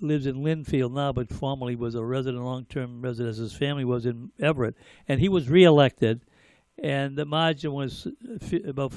[0.00, 3.36] lives in Lynnfield now, but formerly was a resident, long-term resident.
[3.36, 4.74] His family was in Everett,
[5.08, 6.22] and he was reelected,
[6.82, 8.06] and the margin was
[8.66, 8.92] about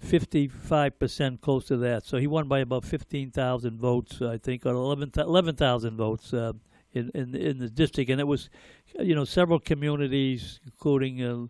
[0.00, 2.04] fifty-five percent, close to that.
[2.04, 6.32] So he won by about fifteen thousand votes, I think, or 11,000 11,000 votes.
[6.32, 6.52] Uh,
[6.94, 8.50] in, in in the district, and it was,
[9.00, 11.46] you know, several communities, including uh,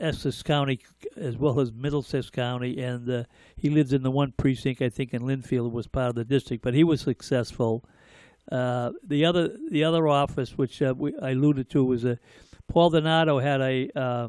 [0.00, 0.80] Essex County
[1.16, 3.24] as well as Middlesex County, and uh,
[3.56, 6.62] he lives in the one precinct I think in Lynnfield was part of the district,
[6.62, 7.84] but he was successful.
[8.50, 12.18] Uh, the other the other office, which uh, we, I alluded to, was a
[12.68, 14.28] Paul Donato had a uh,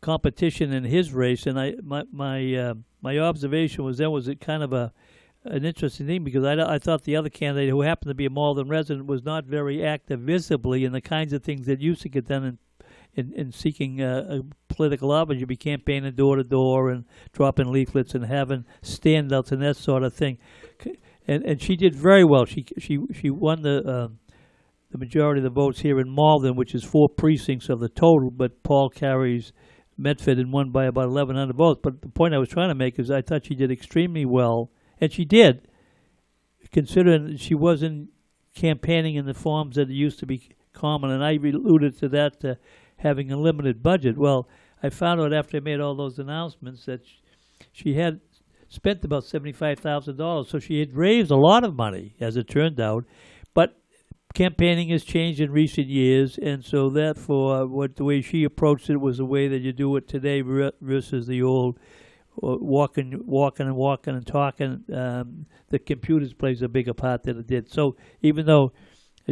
[0.00, 4.62] competition in his race, and I my my uh, my observation was that was kind
[4.62, 4.92] of a
[5.44, 8.30] an interesting thing because I, I thought the other candidate, who happened to be a
[8.30, 12.08] Malden resident, was not very active visibly in the kinds of things that used to
[12.08, 12.58] get done in
[13.16, 15.38] in, in seeking uh, a political office.
[15.38, 20.02] You'd be campaigning door to door and dropping leaflets and having standouts and that sort
[20.02, 20.38] of thing.
[21.26, 22.44] And and she did very well.
[22.44, 24.08] She she she won the uh,
[24.92, 28.30] the majority of the votes here in Malden, which is four precincts of the total.
[28.30, 29.52] But Paul carries
[29.98, 31.80] Medford and won by about 1,100 votes.
[31.82, 34.70] But the point I was trying to make is I thought she did extremely well,
[35.00, 35.68] and she did,
[36.70, 38.10] considering she wasn't
[38.54, 41.10] campaigning in the forms that used to be common.
[41.10, 42.44] And I alluded to that.
[42.44, 42.54] Uh,
[42.96, 44.16] having a limited budget.
[44.16, 44.48] Well,
[44.82, 47.20] I found out after I made all those announcements that sh-
[47.72, 48.20] she had
[48.68, 52.48] spent about seventy-five thousand dollars, so she had raised a lot of money, as it
[52.48, 53.04] turned out.
[53.54, 53.78] But
[54.34, 58.96] campaigning has changed in recent years, and so therefore, what the way she approached it
[58.96, 61.78] was the way that you do it today ver- versus the old
[62.42, 64.84] uh, walking, walking, and walking and talking.
[64.92, 67.72] Um, the computers plays a bigger part than it did.
[67.72, 68.72] So even though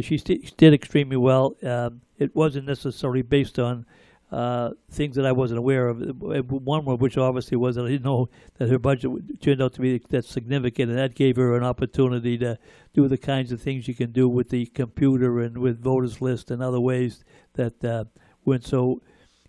[0.01, 1.55] she st- did extremely well.
[1.63, 3.85] Um, it wasn't necessarily based on
[4.31, 5.99] uh, things that I wasn't aware of.
[6.19, 9.73] One of which obviously was that I didn't know that her budget would- turned out
[9.73, 12.57] to be that significant, and that gave her an opportunity to
[12.93, 16.49] do the kinds of things you can do with the computer and with voters list
[16.51, 17.23] and other ways
[17.53, 18.05] that uh,
[18.45, 19.01] weren't so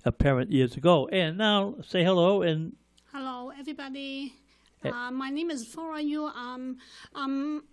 [0.05, 1.09] apparent years ago.
[1.11, 2.75] And now say hello and
[3.13, 4.35] Hello, everybody.
[4.85, 4.91] Eh.
[4.91, 6.27] Uh, my name is Flora Yu.
[6.27, 6.77] Um,
[7.15, 7.65] um,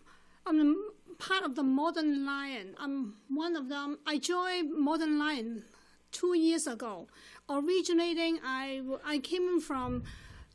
[0.45, 0.75] I'm
[1.17, 2.75] part of the Modern Lion.
[2.79, 3.99] I'm one of them.
[4.05, 5.63] I joined Modern Lion
[6.11, 7.07] two years ago
[7.49, 10.03] originating, I, I came from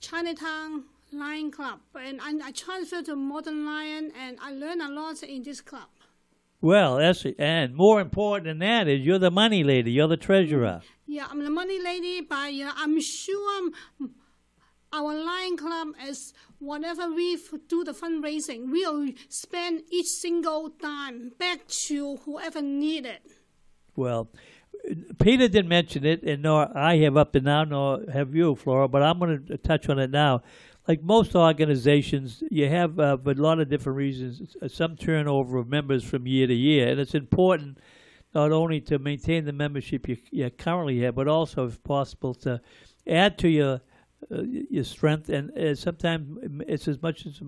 [0.00, 5.22] Chinatown Lion Club, and I, I transferred to Modern Lion, and I learned a lot
[5.22, 5.88] in this club.
[6.60, 7.24] Well, that's.
[7.38, 9.92] And more important than that is you're the money lady.
[9.92, 10.82] You're the treasurer.
[11.06, 13.58] Yeah, I'm the money lady, but yeah, I'm sure
[14.00, 14.10] um,
[14.92, 21.66] our Lion Club is whatever we do the fundraising, we'll spend each single dime back
[21.68, 23.22] to whoever need it.
[23.96, 24.28] Well,
[25.18, 28.88] Peter didn't mention it, and nor I have up to now, nor have you, Flora.
[28.88, 30.42] But I'm going to touch on it now.
[30.86, 35.68] Like most organizations, you have uh, a lot of different reasons uh, some turnover of
[35.68, 37.78] members from year to year, and it's important
[38.34, 42.60] not only to maintain the membership you, you currently have, but also, if possible, to
[43.06, 43.80] add to your
[44.30, 45.28] uh, your strength.
[45.28, 47.40] And uh, sometimes it's as much as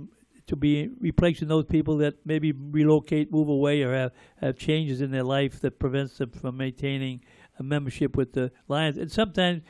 [0.47, 5.11] to be replacing those people that maybe relocate, move away, or have, have changes in
[5.11, 7.21] their life that prevents them from maintaining
[7.61, 8.97] a membership with the Lions.
[8.97, 9.63] And sometimes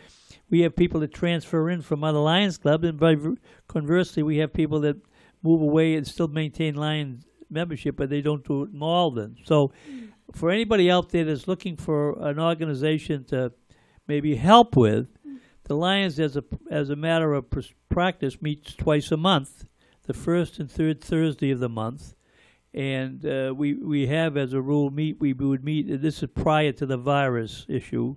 [0.48, 3.16] we have people that transfer in from other Lions clubs, and by
[3.68, 4.96] conversely, we have people that
[5.42, 9.36] move away and still maintain Lions membership, but they don't do it in Malden.
[9.44, 9.72] So,
[10.32, 13.52] for anybody out there that's looking for an organization to
[14.06, 15.08] maybe help with,
[15.70, 19.66] the Lions, as a as a matter of pr- practice, meets twice a month,
[20.02, 22.14] the first and third Thursday of the month,
[22.74, 26.02] and uh, we we have as a rule meet we would meet.
[26.02, 28.16] This is prior to the virus issue.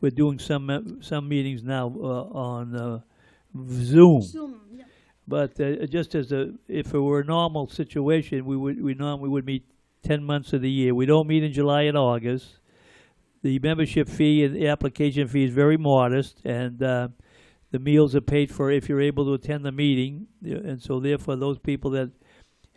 [0.00, 3.00] We're doing some uh, some meetings now uh, on uh,
[3.68, 4.22] Zoom.
[4.22, 4.60] Zoom.
[4.72, 4.84] Yeah.
[5.28, 9.28] But uh, just as a, if it were a normal situation, we would we normally
[9.28, 9.66] would meet
[10.02, 10.94] ten months of the year.
[10.94, 12.58] We don't meet in July and August.
[13.44, 17.08] The membership fee and the application fee is very modest, and uh,
[17.72, 20.28] the meals are paid for if you're able to attend the meeting.
[20.42, 22.10] And so, therefore, those people that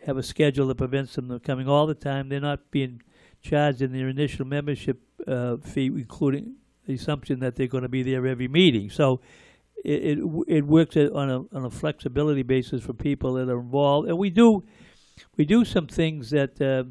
[0.04, 3.00] have a schedule that prevents them from coming all the time, they're not being
[3.40, 8.02] charged in their initial membership uh, fee, including the assumption that they're going to be
[8.02, 8.90] there every meeting.
[8.90, 9.22] So
[9.82, 14.06] it it, it works on a on a flexibility basis for people that are involved,
[14.06, 14.64] and we do
[15.38, 16.84] we do some things that uh,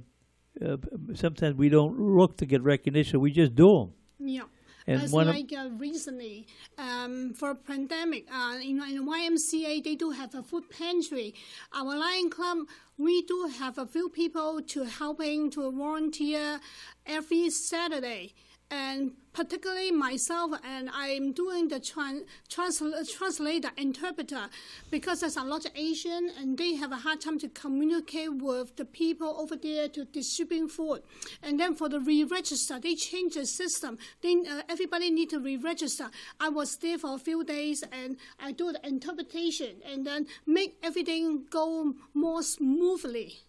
[0.65, 0.78] uh,
[1.13, 3.20] sometimes we don't look to get recognition.
[3.20, 3.93] We just do them.
[4.20, 4.43] Yeah.
[4.88, 10.34] And As like uh, recently, um, for pandemic, uh, know, in YMCA they do have
[10.34, 11.36] a food pantry.
[11.74, 12.60] Our Lion Club,
[12.98, 16.62] we do have a few people to helping to volunteer
[17.06, 18.34] every Saturday,
[18.69, 24.49] and particularly myself, and I'm doing the tran- transl- translator interpreter
[24.89, 28.75] because there's a lot of Asian and they have a hard time to communicate with
[28.75, 31.03] the people over there to distribute food.
[31.43, 33.99] And then for the re-register, they change the system.
[34.21, 36.10] Then uh, everybody need to re-register.
[36.39, 40.77] I was there for a few days and I do the interpretation and then make
[40.82, 43.46] everything go more smoothly.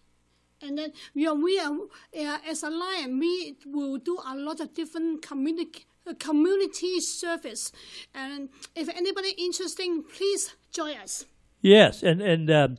[0.61, 4.59] And then you know, we are uh, as a lion, we will do a lot
[4.59, 7.71] of different community uh, community service.
[8.13, 11.25] And if anybody interesting, please join us.
[11.61, 12.77] Yes, and and um,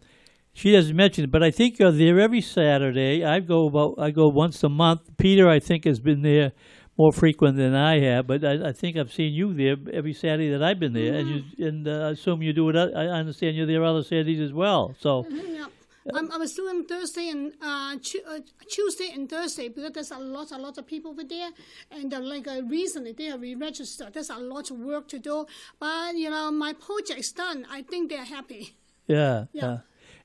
[0.53, 3.25] she doesn't mention it, but I think you're there every Saturday.
[3.25, 5.03] I go about I go once a month.
[5.17, 6.53] Peter, I think, has been there
[6.97, 10.51] more frequent than I have, but I, I think I've seen you there every Saturday
[10.51, 12.77] that I've been there, and you and uh, I assume you do it.
[12.77, 14.95] I understand you're there other Saturdays as well.
[14.99, 15.67] So Yeah.
[16.15, 20.19] I'm, I was doing Thursday and uh, Tu- uh, Tuesday and Thursday because there's a
[20.19, 21.51] lot, a lot of people over there,
[21.91, 24.15] and uh, like uh, recently they are re-registered.
[24.15, 25.47] There's a lot of work to do,
[25.79, 27.67] but you know my project's done.
[27.71, 28.77] I think they're happy.
[29.07, 29.79] yeah, Yeah.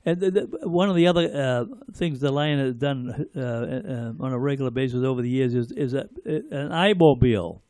[0.06, 4.24] And the, the, one of the other uh, things the Lion has done uh, uh,
[4.24, 7.60] on a regular basis over the years is is a, an iMobile.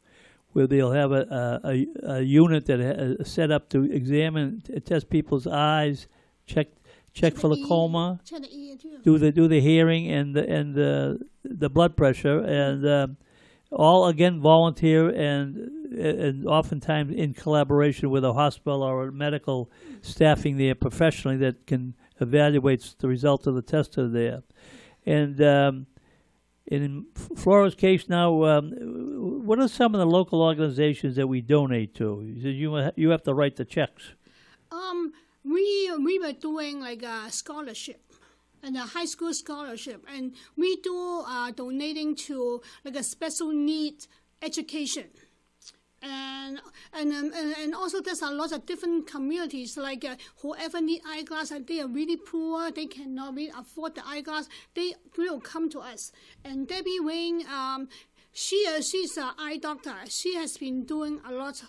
[0.53, 5.11] Where they'll have a, a, a, unit that ha- is set up to examine, test
[5.11, 6.07] people's eyes,
[6.47, 6.69] check
[7.17, 8.99] check for glaucoma, check the ear too.
[9.03, 13.17] do the do the hearing and the, and the the blood pressure, and um,
[13.73, 15.57] all again volunteer and
[15.99, 19.71] and oftentimes in collaboration with a hospital or a medical
[20.03, 24.43] staffing there professionally that can evaluates the result of the test are there,
[25.05, 25.41] and.
[25.43, 25.87] Um,
[26.69, 28.73] in Flora's case now, um,
[29.47, 32.21] what are some of the local organizations that we donate to?
[32.27, 34.15] You said you ha- you have to write the checks.
[34.73, 35.13] Um,
[35.47, 38.03] we we were doing like a scholarship,
[38.63, 44.07] and a high school scholarship, and we do uh, donating to like a special need
[44.43, 45.07] education.
[46.03, 46.61] And
[46.93, 51.01] and, um, and and also there's a lot of different communities like uh, whoever need
[51.07, 55.71] eyeglass and they are really poor they cannot really afford the eyeglass they will come
[55.71, 56.13] to us.
[56.45, 57.89] And Debbie Wing um,
[58.33, 59.95] she uh, she's an eye doctor.
[60.09, 61.65] She has been doing a lot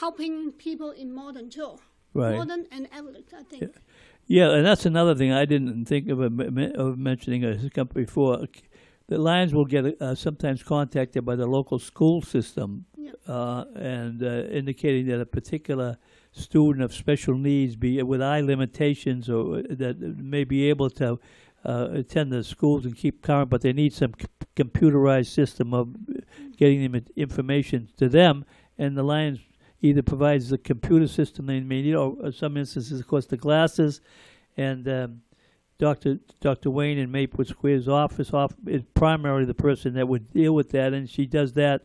[0.00, 1.76] helping people in Malden too
[2.16, 2.34] Right.
[2.36, 3.74] Malden and Everett I think
[4.26, 8.46] Yeah, and that's another thing I didn't think of, of mentioning a before.
[9.08, 13.12] The Lions will get uh, sometimes contacted by the local school system Yeah.
[13.28, 15.96] uh, and uh, indicating that a particular
[16.32, 20.90] student of special needs, be it with eye limitations or uh, that may be able
[20.90, 21.20] to
[21.64, 25.94] uh, attend the schools and keep current, but they need some c- computerized system of
[26.56, 28.44] getting them information to them,
[28.78, 29.38] and the Lions
[29.82, 33.36] either provides the computer system they may need, or in some instances, of course, the
[33.36, 34.00] glasses,
[34.56, 35.20] and um,
[35.78, 36.18] Dr.
[36.40, 36.70] Dr.
[36.70, 40.92] Wayne in Maplewood Square's office off, is primarily the person that would deal with that,
[40.94, 41.82] and she does that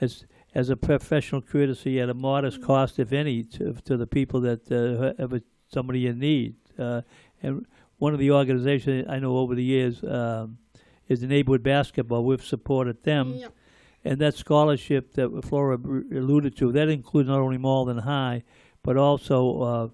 [0.00, 0.24] as
[0.54, 4.70] as a professional courtesy at a modest cost, if any, to, to the people that
[4.70, 6.54] uh, have a, somebody in need.
[6.78, 7.00] Uh,
[7.42, 7.64] and
[7.96, 10.58] one of the organizations I know over the years um,
[11.08, 12.24] is the Neighborhood Basketball.
[12.24, 13.46] We've supported them, Yeah.
[14.04, 18.42] And that scholarship that Flora alluded to that includes not only Malden High,
[18.82, 19.88] but also uh,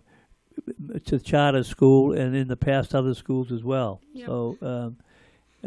[1.04, 4.00] to charter school and in the past other schools as well.
[4.12, 4.26] Yeah.
[4.26, 4.96] So um,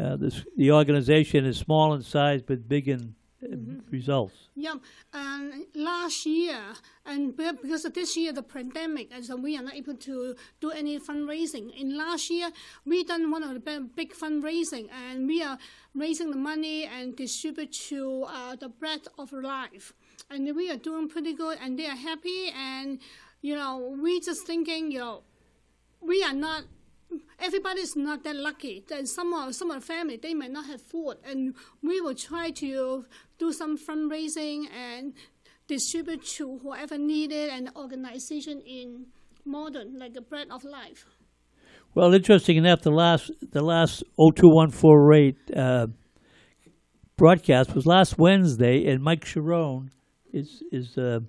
[0.02, 3.56] uh, this the organization is small in size but big in uh,
[3.90, 4.48] results.
[4.54, 4.74] Yeah,
[5.12, 6.60] and last year,
[7.06, 10.70] and because of this year, the pandemic, and so we are not able to do
[10.70, 11.74] any fundraising.
[11.78, 12.50] In last year,
[12.84, 15.58] we done one of the big fundraising, and we are
[15.94, 19.92] raising the money and distribute to uh, the Bread of Life,
[20.30, 23.00] and we are doing pretty good, and they are happy, and
[23.42, 25.22] you know, we just thinking, you know,
[26.00, 26.62] we are not
[27.38, 28.84] everybody's not that lucky.
[28.88, 32.14] Then some of some of the family they might not have food, and we will
[32.14, 33.04] try to
[33.38, 35.14] do some fundraising and
[35.66, 39.06] distribute to whoever needed and organization in
[39.44, 41.06] Malden like the bread of life.
[41.94, 45.88] Well, interesting enough, the last the last 0214 rate uh,
[47.16, 49.90] broadcast was last Wednesday, and Mike Sharon
[50.32, 51.20] is is uh,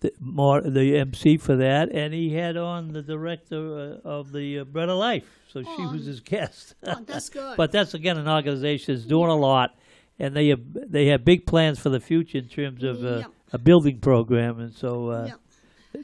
[0.00, 4.60] the more the MC for that, and he had on the director uh, of the
[4.60, 6.74] uh, Bread of Life, so she was his guest.
[6.84, 7.56] Oh, that's good.
[7.56, 9.76] but that's again an organization that's doing a lot,
[10.18, 13.58] and they have they have big plans for the future in terms of uh, a
[13.58, 15.30] building program, and so uh,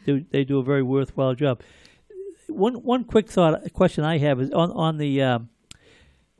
[0.05, 1.61] do, they do a very worthwhile job.
[2.49, 5.51] One one quick thought question I have is on on the um,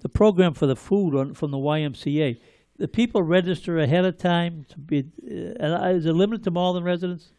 [0.01, 2.41] the program for the food on from the YMCA.
[2.77, 5.05] The people register ahead of time to be.
[5.25, 7.31] Uh, is it limited to Malden residents?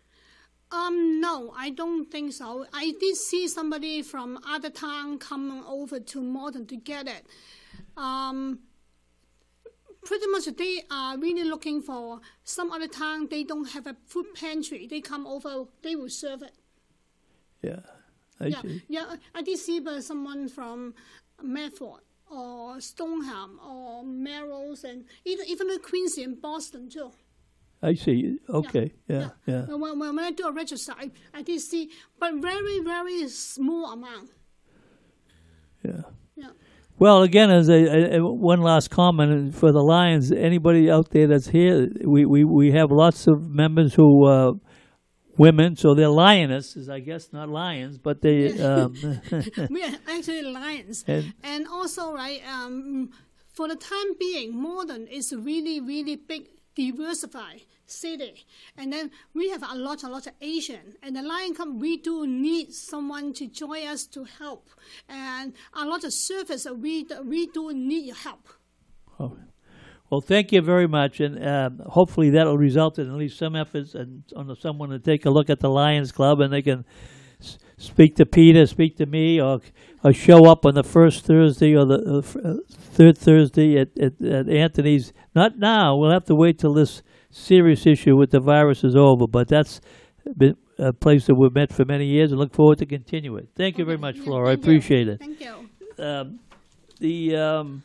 [0.75, 2.65] Um, no, I don't think so.
[2.73, 7.25] I did see somebody from other town coming over to Malden to get it.
[7.95, 8.59] Um,
[10.03, 13.27] pretty much they are really looking for some other town.
[13.29, 14.85] They don't have a food pantry.
[14.87, 16.53] They come over, they will serve it.
[17.61, 17.79] Yeah.
[18.39, 18.81] I yeah, see.
[18.89, 19.15] yeah.
[19.33, 20.93] I did see but someone from
[21.41, 27.11] Medford or Stoneham or Melrose and even even the Quincy and Boston too.
[27.89, 28.37] I see.
[28.49, 28.91] Okay.
[29.07, 29.29] Yeah.
[29.45, 29.65] Yeah.
[29.65, 33.93] When, when, when I do a register, I, I did see, but very, very small
[33.93, 34.29] amount.
[35.83, 36.01] Yeah.
[36.35, 36.49] Yeah.
[36.97, 41.49] Well, again, as a, a, one last comment for the Lions, anybody out there that's
[41.49, 44.53] here, we, we, we have lots of members who uh,
[45.37, 48.57] women, so they're lionesses, I guess, not lions, but they.
[48.59, 48.93] Um,
[49.69, 51.03] we are actually lions.
[51.07, 53.09] And- And, also, right, um,
[53.53, 58.45] for the time being, Malden is really, really big, diversified city.
[58.77, 60.95] And then we have a lot, a lot of Asian.
[61.01, 64.69] And the Lion Club, we do need someone to join us to help.
[65.07, 68.47] And a lot of service, we, we do need help.
[69.19, 69.37] Oh.
[70.09, 73.95] Well, thank you very much, and um, hopefully that'll result in at least some efforts
[73.95, 76.85] and on someone to take a look at the Lions Club, and they can
[77.41, 79.61] s- speak to Peter, speak to me, or
[80.03, 84.21] or show up on the first Thursday or the uh, uh, third Thursday at, at,
[84.21, 85.11] at Anthony's.
[85.33, 85.95] Not now.
[85.95, 87.01] We'll have to wait till this
[87.35, 89.81] serious issue with the virus is over, but that's
[90.37, 93.49] been a place that we've met for many years, and look forward to continue it.
[93.55, 94.49] Thank you very much, Flora.
[94.49, 94.71] I thank you.
[94.71, 96.03] appreciate it Thank you.
[96.03, 96.39] um,
[96.99, 97.83] the um,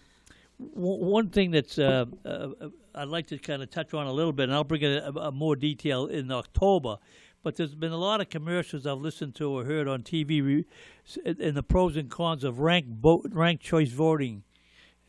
[0.74, 2.48] w- one thing that's uh, uh,
[2.94, 5.12] I'd like to kind of touch on a little bit, and I'll bring it a,
[5.28, 6.96] a more detail in October.
[7.42, 10.64] But there's been a lot of commercials I've listened to or heard on TV re-
[11.24, 14.42] the pros and cons of ranked vo- ranked choice voting,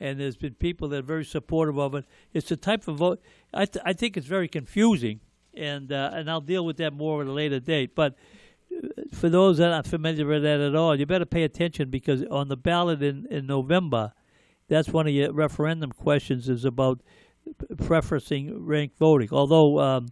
[0.01, 2.05] and there's been people that are very supportive of it.
[2.33, 3.21] It's a type of vote.
[3.53, 5.21] I, th- I think it's very confusing,
[5.53, 7.95] and uh, and I'll deal with that more at a later date.
[7.95, 8.15] But
[9.13, 12.47] for those that aren't familiar with that at all, you better pay attention because on
[12.47, 14.13] the ballot in, in November,
[14.67, 17.01] that's one of your referendum questions is about
[17.75, 19.29] preferencing ranked voting.
[19.31, 20.07] Although um,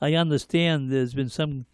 [0.00, 1.66] I understand there's been some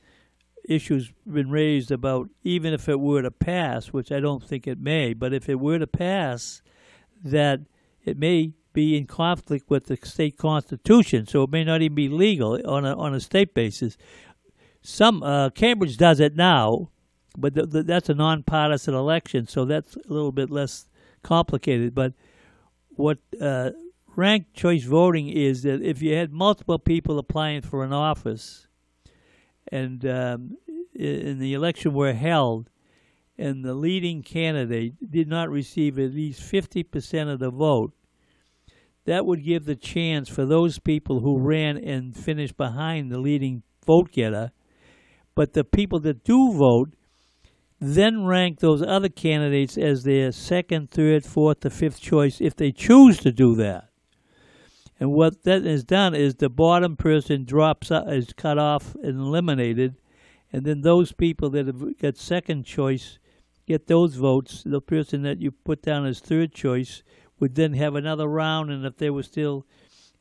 [0.68, 4.80] issues been raised about even if it were to pass, which I don't think it
[4.80, 6.60] may, but if it were to pass,
[7.24, 7.60] that
[8.04, 12.08] it may be in conflict with the state constitution, so it may not even be
[12.08, 13.96] legal on a on a state basis
[14.86, 16.90] some uh, Cambridge does it now,
[17.36, 20.86] but th- th- that's a nonpartisan election, so that's a little bit less
[21.24, 21.92] complicated.
[21.92, 22.12] But
[22.90, 23.70] what uh,
[24.14, 28.68] ranked choice voting is that if you had multiple people applying for an office,
[29.72, 30.56] and um,
[30.94, 32.70] in the election were held,
[33.38, 37.92] and the leading candidate did not receive at least fifty percent of the vote,
[39.04, 43.62] that would give the chance for those people who ran and finished behind the leading
[43.86, 44.50] vote getter.
[45.34, 46.94] But the people that do vote
[47.78, 52.72] then rank those other candidates as their second, third, fourth, or fifth choice if they
[52.72, 53.90] choose to do that.
[54.98, 59.20] And what that is done is the bottom person drops out, is cut off and
[59.20, 59.96] eliminated,
[60.50, 63.18] and then those people that have got second choice
[63.66, 64.62] get those votes.
[64.64, 67.02] The person that you put down as third choice
[67.38, 69.66] would then have another round, and if they were still,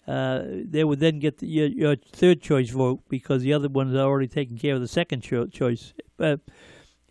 [0.08, 3.94] uh, they would then get the, your, your third choice vote because the other ones
[3.96, 5.94] are already taking care of the second cho- choice.
[6.18, 6.42] But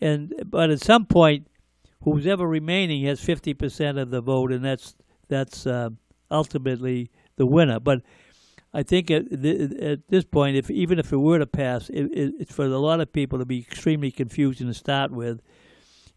[0.01, 1.47] and but at some point,
[2.03, 4.95] who's ever remaining has fifty percent of the vote, and that's
[5.29, 5.91] that's uh,
[6.31, 7.81] ultimately the winner.
[7.81, 8.03] But
[8.73, 12.35] I think at, at this point, if even if it were to pass, it, it,
[12.41, 15.41] it's for a lot of people to be extremely confusing to start with.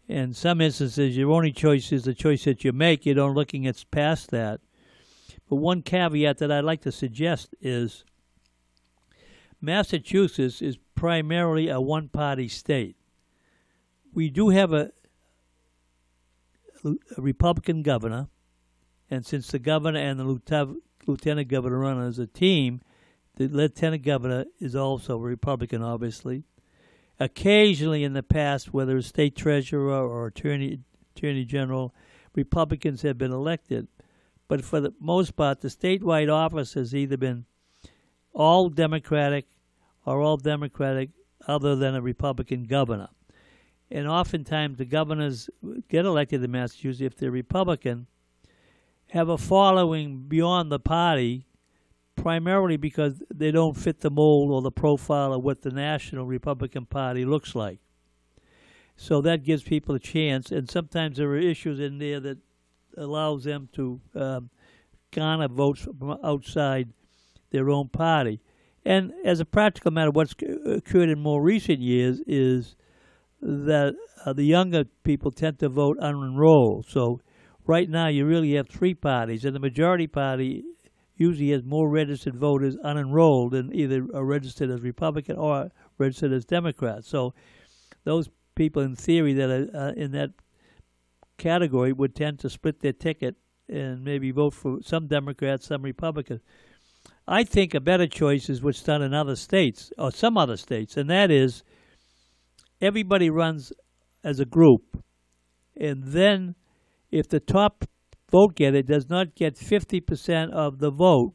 [0.08, 3.04] In some instances, your only choice is the choice that you make.
[3.04, 4.60] You don't looking at past that.
[5.48, 8.04] But one caveat that I'd like to suggest is
[9.60, 12.96] Massachusetts is primarily a one-party state.
[14.14, 14.92] We do have a,
[16.84, 18.28] a Republican governor,
[19.10, 20.70] and since the governor and the
[21.06, 22.80] lieutenant governor run as a team,
[23.36, 26.44] the lieutenant governor is also a Republican, obviously.
[27.20, 30.80] Occasionally in the past, whether it's state treasurer or attorney
[31.16, 31.94] attorney general,
[32.34, 33.88] Republicans have been elected.
[34.46, 37.44] But for the most part, the statewide office has either been
[38.32, 39.46] all Democratic
[40.06, 41.10] or all Democratic
[41.46, 43.08] other than a Republican governor.
[43.90, 45.50] And oftentimes the governors
[45.88, 48.06] get elected in Massachusetts if they're Republican,
[49.10, 51.46] have a following beyond the party,
[52.22, 56.84] primarily because they don't fit the mold or the profile of what the national Republican
[56.86, 57.78] Party looks like.
[58.96, 62.38] So that gives people a chance, and sometimes there are issues in there that
[62.96, 64.50] allows them to um,
[65.12, 66.88] garner votes from outside
[67.50, 68.40] their own party.
[68.84, 70.34] And as a practical matter, what's
[70.66, 72.74] occurred in more recent years is
[73.40, 73.94] that
[74.24, 76.90] uh, the younger people tend to vote unenrolled.
[76.90, 77.20] So
[77.66, 80.64] right now you really have three parties, and the majority party
[81.18, 86.44] usually has more registered voters unenrolled than either are registered as Republican or registered as
[86.44, 87.04] Democrat.
[87.04, 87.34] So
[88.04, 90.30] those people, in theory, that are uh, in that
[91.36, 93.36] category would tend to split their ticket
[93.68, 96.40] and maybe vote for some Democrats, some Republicans.
[97.26, 100.96] I think a better choice is what's done in other states or some other states,
[100.96, 101.62] and that is
[102.80, 103.72] everybody runs
[104.24, 105.02] as a group,
[105.76, 106.54] and then
[107.10, 107.84] if the top
[108.30, 111.34] vote getter does not get 50% of the vote,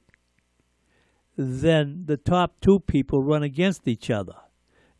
[1.35, 4.35] then the top two people run against each other.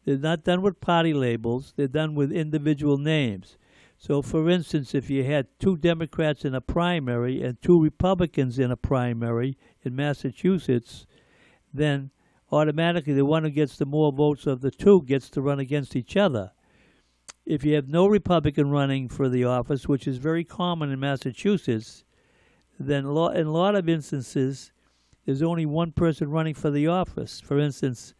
[0.06, 3.58] They're not done with party labels, they're done with individual names.
[3.98, 8.70] So, for instance, if you had two Democrats in a primary and two Republicans in
[8.70, 11.06] a primary in Massachusetts,
[11.74, 12.12] then
[12.52, 15.96] automatically the one who gets the more votes of the two gets to run against
[15.96, 16.52] each other.
[17.46, 22.06] If you have no Republican running for the office, which is very common in Massachusetts,
[22.80, 24.72] then in a lot of instances,
[25.26, 27.42] there's only one person running for the office.
[27.42, 28.14] For instance,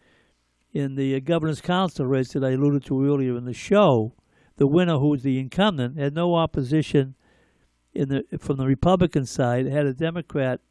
[0.74, 4.14] in the uh, governor's council race that I alluded to earlier in the show,
[4.58, 7.16] the winner, who was the incumbent, had no opposition
[7.94, 9.66] in the from the Republican side.
[9.68, 10.62] Had a Democrat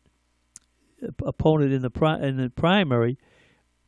[1.24, 3.18] opponent in the pri- in the primary,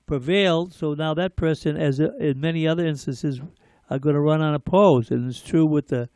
[0.07, 0.73] prevailed.
[0.73, 3.41] So now that person, as in many other instances,
[3.91, 5.11] are going to run unopposed.
[5.13, 6.09] And it's true with the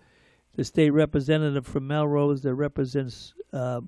[0.57, 3.81] the state representative from Melrose that represents uh,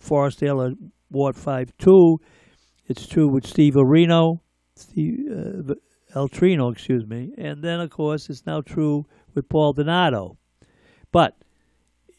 [0.00, 0.74] Forestdale or
[1.10, 2.20] Ward Five Two.
[2.86, 4.40] It's true with Steve Areno,
[4.74, 5.74] Steve uh,
[6.14, 10.36] Ultrino, excuse me, and then of course it's now true with Paul Donato.
[11.12, 11.36] But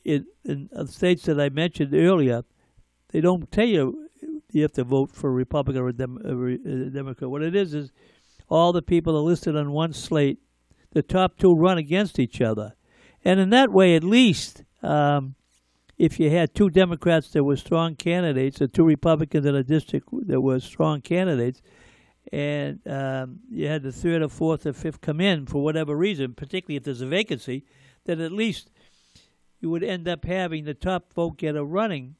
[0.03, 2.43] in, in the states that I mentioned earlier,
[3.09, 4.07] they don't tell you
[4.51, 7.29] you have to vote for a Republican or a, Dem- a Democrat.
[7.29, 7.91] What it is is
[8.49, 10.39] all the people are listed on one slate.
[10.91, 12.73] The top two run against each other,
[13.23, 15.35] and in that way, at least, um,
[15.97, 20.09] if you had two Democrats that were strong candidates, or two Republicans in a district
[20.27, 21.61] that were strong candidates,
[22.31, 26.33] and um, you had the third or fourth or fifth come in for whatever reason,
[26.33, 27.65] particularly if there's a vacancy,
[28.05, 28.69] then at least
[29.59, 32.15] you would end up having the top vote getter running,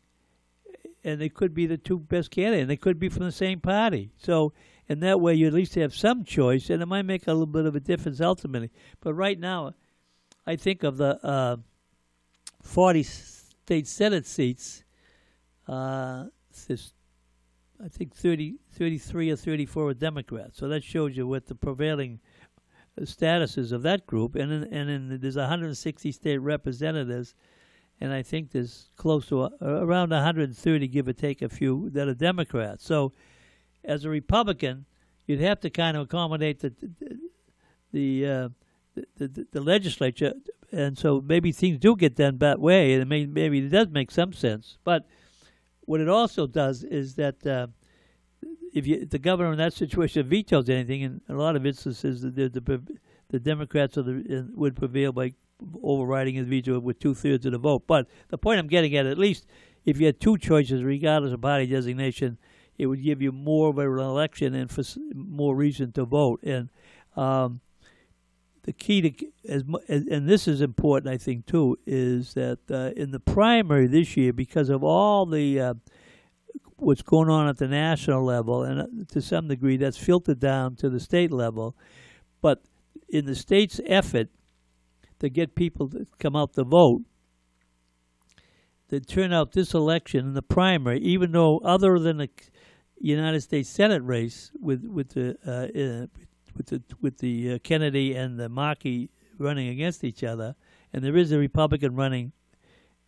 [1.03, 3.59] and they could be the two best candidates, and they could be from the same
[3.59, 4.11] party.
[4.17, 4.53] So,
[4.88, 7.45] in that way, you at least have some choice, and it might make a little
[7.45, 8.71] bit of a difference ultimately.
[8.99, 9.73] But right now,
[10.45, 11.57] I think of the uh,
[12.63, 14.84] 40 state Senate seats,
[15.67, 16.25] uh,
[16.67, 16.93] this,
[17.84, 20.57] I think 30, 33 or 34 are Democrats.
[20.57, 22.19] So that shows you what the prevailing
[23.05, 24.36] status is of that group.
[24.36, 27.36] And in, and in, there's 160 state representatives,
[27.99, 32.07] and I think there's close to uh, around 130, give or take a few, that
[32.07, 32.86] are Democrats.
[32.86, 33.13] So
[33.84, 34.86] as a Republican,
[35.27, 36.73] you'd have to kind of accommodate the
[37.91, 38.49] the uh,
[38.95, 40.34] the, the, the, legislature,
[40.71, 44.11] and so maybe things do get done that way, and may, maybe it does make
[44.11, 44.77] some sense.
[44.84, 45.05] But
[45.82, 47.67] what it also does is that uh,
[48.73, 52.29] if, you, the governor in that situation vetoes anything, in a lot of instances, the
[52.29, 52.82] the,
[53.29, 55.34] the Democrats the, would prevail by
[55.84, 57.84] overriding his veto with two thirds of the vote.
[57.88, 59.45] But the point I'm getting at, at least
[59.86, 62.38] if you had two choices, regardless of party designation,
[62.82, 64.82] it would give you more of an election and for
[65.13, 66.41] more reason to vote.
[66.41, 66.67] And
[67.15, 67.61] um,
[68.63, 73.11] the key to as and this is important, I think too, is that uh, in
[73.11, 75.73] the primary this year, because of all the uh,
[76.77, 80.75] what's going on at the national level, and uh, to some degree that's filtered down
[80.77, 81.75] to the state level,
[82.41, 82.63] but
[83.09, 84.29] in the state's effort
[85.19, 87.03] to get people to come out to vote,
[88.88, 92.29] the turnout this election in the primary, even though other than the
[93.02, 96.08] United States Senate race with with the uh, uh
[96.56, 100.56] with the with the uh, Kennedy and the Markey running against each other,
[100.93, 102.32] and there is a Republican running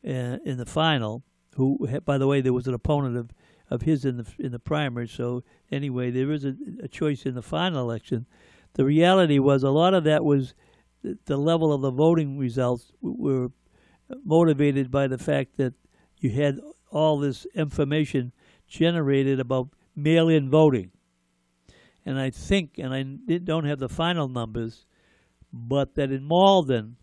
[0.05, 1.23] uh, in the final.
[1.55, 3.29] Who, by the way, there was an opponent of,
[3.69, 5.07] of his in the in the primary.
[5.07, 8.25] So anyway, there is a, a choice in the final election.
[8.73, 10.55] The reality was a lot of that was
[11.03, 13.51] the, the level of the voting results were
[14.25, 15.73] motivated by the fact that
[16.17, 18.31] you had all this information
[18.67, 20.91] generated about mail-in voting
[22.05, 23.03] and I think, and I
[23.37, 24.85] don't have the final numbers,
[25.51, 26.97] but that in Malden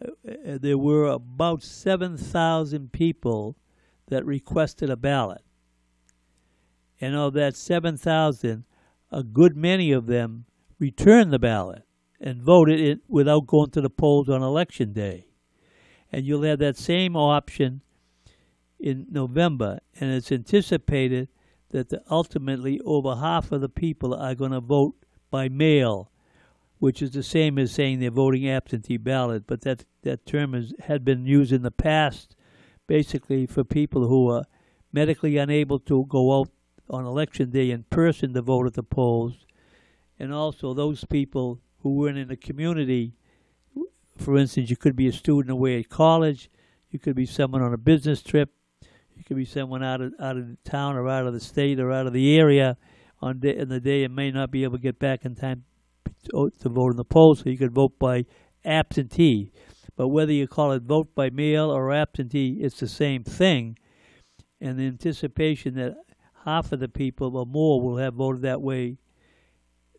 [0.00, 3.56] uh, uh, there were about 7,000 people
[4.08, 5.42] that requested a ballot.
[7.00, 8.64] And of that 7,000,
[9.12, 10.46] a good many of them
[10.78, 11.82] returned the ballot
[12.20, 15.26] and voted it without going to the polls on election day.
[16.10, 17.82] And you'll have that same option
[18.80, 21.28] in November, and it's anticipated
[21.74, 24.94] that the, ultimately over half of the people are going to vote
[25.28, 26.08] by mail,
[26.78, 29.44] which is the same as saying they're voting absentee ballot.
[29.48, 32.36] But that that term has had been used in the past,
[32.86, 34.44] basically for people who are
[34.92, 36.50] medically unable to go out
[36.88, 39.44] on election day in person to vote at the polls,
[40.16, 43.14] and also those people who weren't in the community.
[44.16, 46.48] For instance, you could be a student away at college,
[46.88, 48.50] you could be someone on a business trip,
[49.18, 51.92] it could be someone out of out of town or out of the state or
[51.92, 52.76] out of the area
[53.20, 55.64] on day, in the day and may not be able to get back in time
[56.30, 57.40] to, to vote in the polls.
[57.40, 58.26] So you could vote by
[58.64, 59.52] absentee.
[59.96, 63.78] But whether you call it vote by mail or absentee, it's the same thing.
[64.60, 65.94] And the anticipation that
[66.44, 68.98] half of the people or more will have voted that way.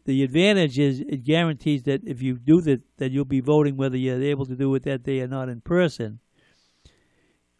[0.05, 3.97] The advantage is it guarantees that if you do that, that you'll be voting whether
[3.97, 6.19] you're able to do it that day or not in person.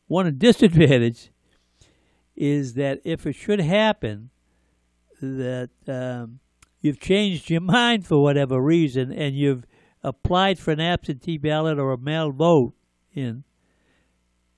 [0.07, 1.31] One disadvantage
[2.36, 4.29] is that if it should happen
[5.21, 6.39] that um,
[6.81, 9.65] you've changed your mind for whatever reason and you've
[10.03, 12.73] applied for an absentee ballot or a mail vote
[13.13, 13.43] in,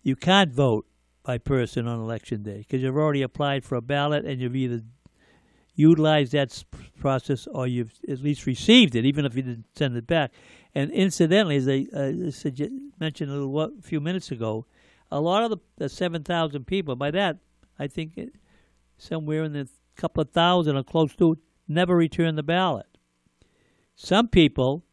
[0.02, 0.86] you can't vote
[1.24, 4.82] by person on election day because you've already applied for a ballot and you've either
[5.76, 6.64] utilized that
[7.00, 10.32] process or you've at least received it, even if you didn't send it back.
[10.74, 12.12] And incidentally, as I uh,
[13.00, 14.66] mentioned a little few minutes ago,
[15.12, 17.38] a lot of the, the 7,000 people, by that
[17.80, 18.30] I think it,
[18.98, 22.86] somewhere in the couple of thousand or close to it, never returned the ballot.
[23.96, 24.84] Some people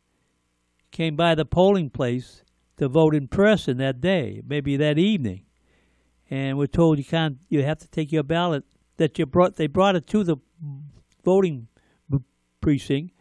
[0.90, 2.42] came by the polling place
[2.78, 5.44] to vote in person that day, maybe that evening,
[6.30, 7.38] and were told you can't.
[7.48, 8.64] You have to take your ballot
[8.96, 9.56] that you brought.
[9.56, 10.36] They brought it to the
[11.24, 11.68] voting
[12.60, 13.14] precinct,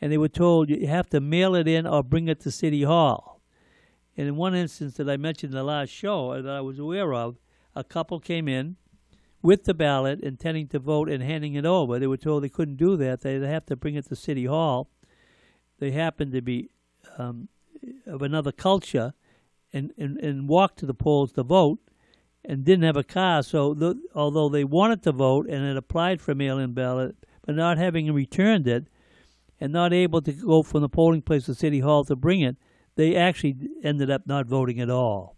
[0.00, 2.84] and they were told you have to mail it in or bring it to City
[2.84, 3.40] Hall.
[4.16, 7.12] And in one instance that I mentioned in the last show that I was aware
[7.12, 7.36] of,
[7.74, 8.76] a couple came in
[9.44, 11.98] with the ballot, intending to vote and handing it over.
[11.98, 13.20] They were told they couldn't do that.
[13.20, 14.88] They'd have to bring it to City Hall.
[15.78, 16.70] They happened to be
[17.18, 17.48] um,
[18.06, 19.12] of another culture
[19.70, 21.78] and, and, and walked to the polls to vote
[22.42, 23.42] and didn't have a car.
[23.42, 27.14] So, the, although they wanted to vote and had applied for mail in ballot,
[27.44, 28.86] but not having returned it
[29.60, 32.56] and not able to go from the polling place to City Hall to bring it,
[32.96, 35.36] they actually ended up not voting at all.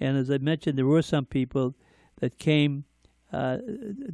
[0.00, 1.76] And as I mentioned, there were some people
[2.18, 2.86] that came
[3.34, 3.58] uh,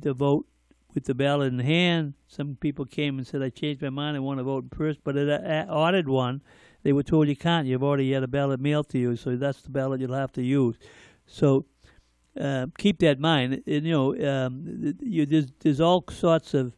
[0.02, 0.46] to vote
[0.94, 2.14] with the ballot in hand.
[2.26, 5.00] Some people came and said, I changed my mind, I want to vote in person.
[5.04, 6.42] But at an audit one,
[6.82, 7.66] they were told you can't.
[7.66, 10.42] You've already had a ballot mailed to you, so that's the ballot you'll have to
[10.42, 10.76] use.
[11.26, 11.66] So
[12.40, 13.62] uh, keep that in mind.
[13.66, 16.74] And, you know, um, you, there's there's all sorts of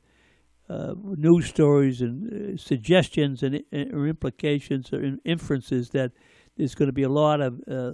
[0.68, 3.62] uh, news stories and uh, suggestions and
[3.92, 6.12] or implications or inferences that
[6.56, 7.92] there's going to be a lot of uh,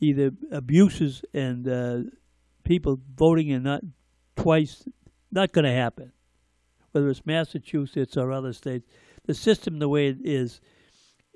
[0.00, 1.98] either abuses and uh,
[2.64, 3.82] people voting and not
[4.36, 4.88] twice.
[5.30, 6.12] Not going to happen,
[6.92, 8.86] whether it's Massachusetts or other states.
[9.26, 10.60] The system, the way it is,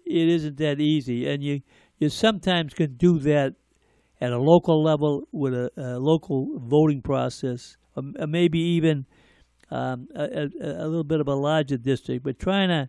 [0.06, 1.62] it isn't that easy, and you
[1.98, 3.54] you sometimes can do that
[4.20, 9.06] at a local level with a, a local voting process, or, or maybe even
[9.70, 12.88] um, a, a, a, little bit of a larger district, but trying to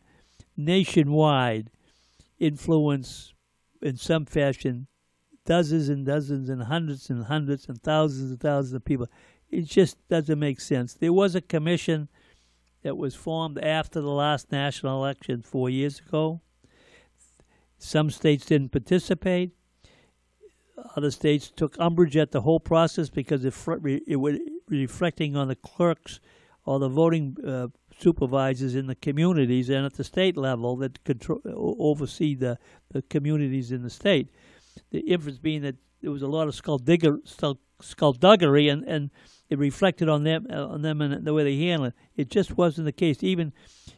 [0.55, 1.69] nationwide
[2.39, 3.33] influence
[3.81, 4.87] in some fashion
[5.49, 9.07] dozens and dozens and hundreds and hundreds and thousands and thousands of people.
[9.49, 10.93] It just doesn't make sense.
[10.93, 12.07] There was a commission
[12.83, 16.41] that was formed after the last national election four years ago.
[17.79, 19.49] Some states didn't participate.
[20.95, 23.55] Other states took umbrage at the whole process because it,
[24.07, 24.37] it was
[24.69, 26.19] reflecting on the clerks
[26.63, 31.41] or the voting uh, supervisors in the communities and at the state level that control
[31.43, 32.59] oversee the,
[32.91, 34.29] the communities in the state.
[34.91, 37.19] The inference being that there was a lot of skullduggery,
[37.81, 39.09] skullduggery and, and
[39.49, 42.21] it reflected on them uh, on them and the way they handled it.
[42.21, 43.23] It just wasn't the case.
[43.23, 43.53] Even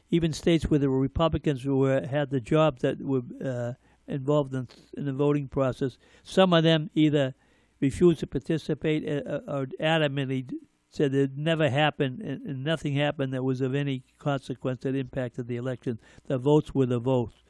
[0.10, 3.74] even states where there were Republicans who were, had the job that were uh,
[4.08, 4.68] involved in,
[4.98, 7.34] in the voting process, some of them either
[7.80, 10.50] refused to participate uh, or adamantly
[10.90, 15.48] said it never happened and, and, nothing happened that was of any consequence that impacted
[15.48, 15.98] the election.
[16.28, 17.44] The votes were the votes.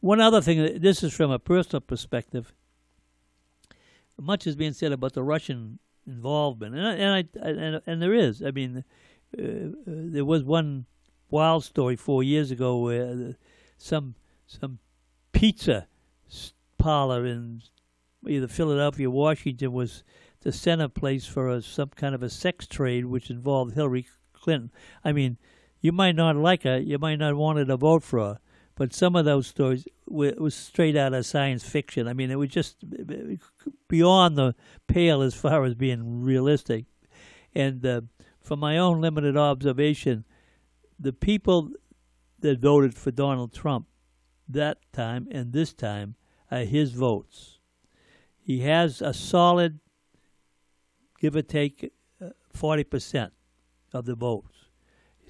[0.00, 2.52] One other thing, this is from a personal perspective.
[4.18, 8.42] Much is being said about the Russian involvement, and and I, and, and there is.
[8.42, 8.84] I mean,
[9.38, 10.86] uh, uh, there was one
[11.30, 13.36] wild story four years ago where
[13.78, 14.14] some
[14.46, 14.78] some
[15.32, 15.86] pizza
[16.76, 17.62] parlor in
[18.26, 20.04] either Philadelphia, or Washington was
[20.40, 24.70] the center place for a, some kind of a sex trade which involved Hillary Clinton.
[25.04, 25.38] I mean,
[25.80, 28.38] you might not like her, you might not want to vote for her,
[28.80, 32.08] but some of those stories were, straight out of science fiction.
[32.08, 32.82] I mean, it was just
[33.88, 34.54] beyond the
[34.88, 36.86] pale as far as being realistic.
[37.54, 38.00] And uh,
[38.40, 40.24] from my own limited observation,
[40.98, 41.72] the people
[42.38, 43.86] that voted for Donald Trump
[44.48, 46.14] that time and this time
[46.50, 47.58] are his votes.
[48.40, 49.80] He has a solid
[51.20, 53.34] give or take uh, forty percent
[53.92, 54.49] of the votes.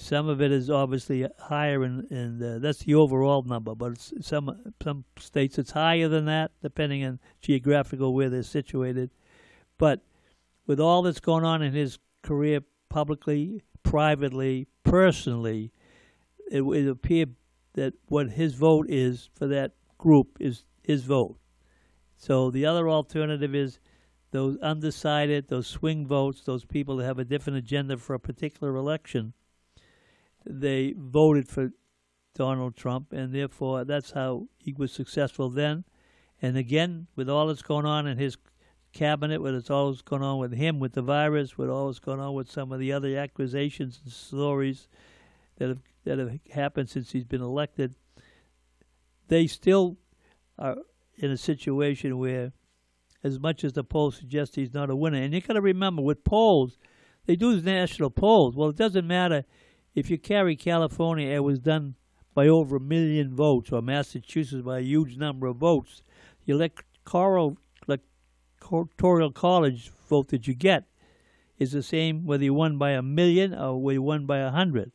[0.01, 3.75] Some of it is obviously higher, and uh, that's the overall number.
[3.75, 9.11] But some some states it's higher than that, depending on geographical where they're situated.
[9.77, 10.01] But
[10.67, 15.71] with all that's going on in his career, publicly, privately, personally,
[16.51, 17.27] it, would appear
[17.75, 21.37] that what his vote is for that group is his vote.
[22.17, 23.79] So the other alternative is
[24.31, 28.77] those undecided, those swing votes, those people that have a different agenda for a particular
[28.77, 29.35] election,
[30.45, 31.71] they voted for
[32.35, 35.85] Donald Trump, and therefore that's how he was successful then.
[36.41, 38.37] And again, with all that's going on in his
[38.93, 42.21] cabinet, with all that's going on with him, with the virus, with all that's going
[42.21, 44.89] on with some of the other accusations and stories
[45.59, 47.95] that have that have happened since he's been elected,
[49.29, 49.99] they still
[50.59, 50.77] are
[51.17, 52.53] in a situation where
[53.23, 55.21] as much as the polls suggest he's not a winner.
[55.23, 56.79] And you got to remember with polls,
[57.27, 58.57] they do national polls.
[58.57, 59.45] Well, it doesn't matter
[59.95, 61.29] if you carry California.
[61.29, 61.95] It was done
[62.35, 66.03] by over a million votes, or Massachusetts by a huge number of votes.
[66.47, 67.57] The electoral,
[69.35, 70.85] college vote that you get
[71.59, 74.51] is the same whether you won by a million or whether you won by a
[74.51, 74.93] hundred.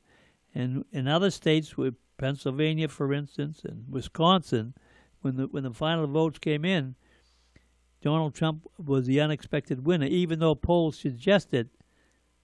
[0.53, 4.73] And in other states, with Pennsylvania, for instance, and Wisconsin,
[5.21, 6.95] when the when the final votes came in,
[8.01, 11.69] Donald Trump was the unexpected winner, even though polls suggested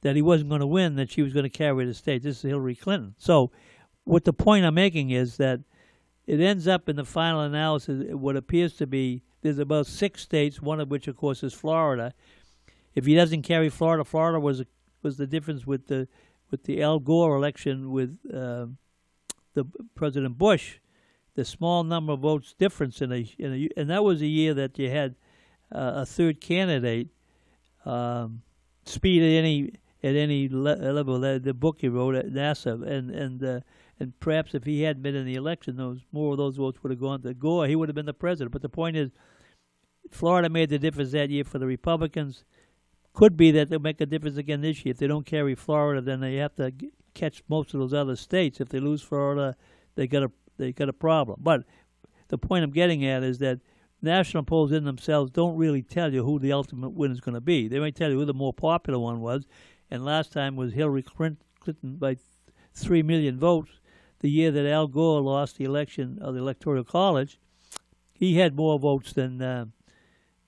[0.01, 2.23] that he wasn't going to win, that she was going to carry the state.
[2.23, 3.15] This is Hillary Clinton.
[3.17, 3.51] So,
[4.03, 5.61] what the point I'm making is that
[6.25, 10.61] it ends up in the final analysis, what appears to be there's about six states,
[10.61, 12.13] one of which, of course, is Florida.
[12.93, 14.63] If he doesn't carry Florida, Florida was
[15.01, 16.07] was the difference with the
[16.51, 18.67] with the Al Gore election with uh,
[19.53, 20.79] the President Bush,
[21.35, 24.53] the small number of votes difference in a, in a and that was a year
[24.53, 25.15] that you had
[25.73, 27.07] uh, a third candidate
[27.85, 28.43] um,
[28.85, 29.73] speed at any
[30.03, 31.19] at any level.
[31.19, 33.59] That, The book he wrote at NASA, and and uh,
[33.99, 36.91] and perhaps if he hadn't been in the election, those more of those votes would
[36.91, 37.67] have gone to Gore.
[37.67, 38.51] He would have been the president.
[38.51, 39.11] But the point is,
[40.09, 42.43] Florida made the difference that year for the Republicans.
[43.13, 44.91] Could be that they'll make a difference again this year.
[44.91, 46.71] If they don't carry Florida, then they have to
[47.13, 48.61] catch most of those other states.
[48.61, 49.57] If they lose Florida,
[49.95, 51.39] they got a they got a problem.
[51.41, 51.63] But
[52.29, 53.59] the point I'm getting at is that
[54.01, 57.41] national polls in themselves don't really tell you who the ultimate winner is going to
[57.41, 57.67] be.
[57.67, 59.45] They may tell you who the more popular one was,
[59.91, 61.37] and last time was Hillary Clinton
[61.83, 62.17] by
[62.73, 63.71] three million votes.
[64.19, 67.39] The year that Al Gore lost the election of the Electoral College,
[68.13, 69.65] he had more votes than uh,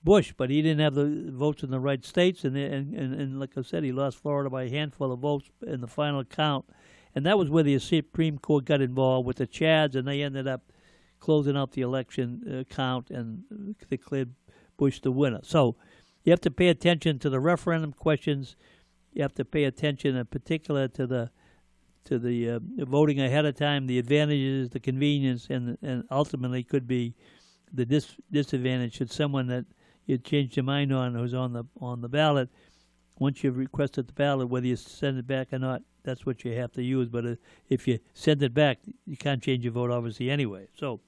[0.02, 3.40] Bush, but he didn't have the votes in the right states, and, and and and
[3.40, 6.66] like I said, he lost Florida by a handful of votes in the final count,
[7.14, 10.46] and that was where the Supreme Court got involved with the Chads, and they ended
[10.46, 10.62] up
[11.20, 13.44] closing out the election uh, count and
[13.88, 14.34] declared
[14.76, 15.40] Bush the winner.
[15.42, 15.76] So
[16.22, 18.56] you have to pay attention to the referendum questions.
[19.14, 21.30] You have to pay attention, in particular, to the
[22.04, 26.86] to the uh, voting ahead of time, the advantages, the convenience, and and ultimately could
[26.86, 27.14] be
[27.72, 29.64] the dis- disadvantage should someone that
[30.06, 32.48] you changed your mind on who's on the on the ballot.
[33.18, 36.52] Once you've requested the ballot, whether you send it back or not, that's what you
[36.52, 37.08] have to use.
[37.08, 37.34] But uh,
[37.68, 40.66] if you send it back, you can't change your vote, obviously, anyway.
[40.76, 41.00] So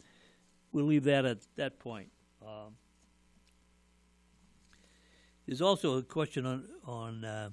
[0.73, 2.09] we'll leave that at that point.
[2.41, 2.77] Um,
[5.47, 7.51] there's also a question on on uh,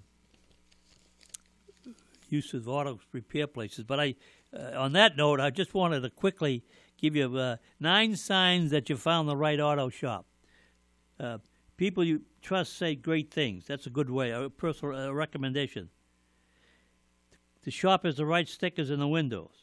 [2.33, 4.15] use of auto repair places, but I,
[4.53, 6.63] uh, on that note, I just wanted to quickly
[6.97, 10.25] give you uh, nine signs that you found the right auto shop.
[11.19, 11.37] Uh,
[11.77, 13.65] people you trust say great things.
[13.67, 14.31] That's a good way.
[14.31, 15.89] A personal recommendation.
[17.63, 19.62] The shop has the right stickers in the windows.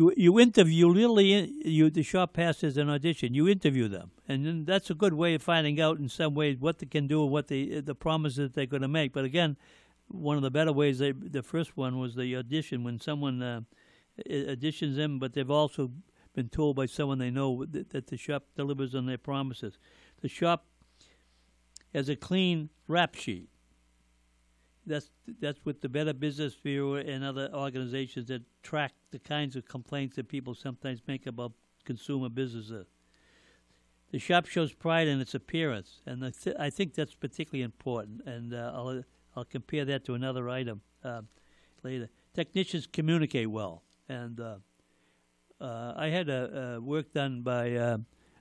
[0.00, 3.34] You, you interview literally you the shop passes an audition.
[3.34, 6.56] You interview them, and then that's a good way of finding out in some ways
[6.58, 9.12] what they can do, and what they the promises that they're going to make.
[9.12, 9.58] But again,
[10.08, 13.60] one of the better ways they the first one was the audition when someone uh,
[14.26, 15.90] auditions them, but they've also
[16.34, 19.76] been told by someone they know that, that the shop delivers on their promises.
[20.22, 20.64] The shop
[21.92, 23.50] has a clean rap sheet.
[24.86, 25.10] That's
[25.40, 30.16] that's with the Better Business Bureau and other organizations that track the kinds of complaints
[30.16, 31.52] that people sometimes make about
[31.84, 32.86] consumer businesses.
[34.10, 38.22] The shop shows pride in its appearance, and I, th- I think that's particularly important.
[38.26, 39.04] And uh, I'll
[39.36, 41.22] I'll compare that to another item uh,
[41.82, 42.08] later.
[42.34, 44.56] Technicians communicate well, and uh,
[45.60, 47.98] uh I had a, a work done by uh,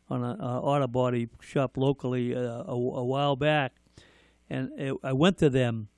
[0.09, 3.73] on an auto body shop locally uh, a, a, while back,
[4.49, 5.89] and it, I went to them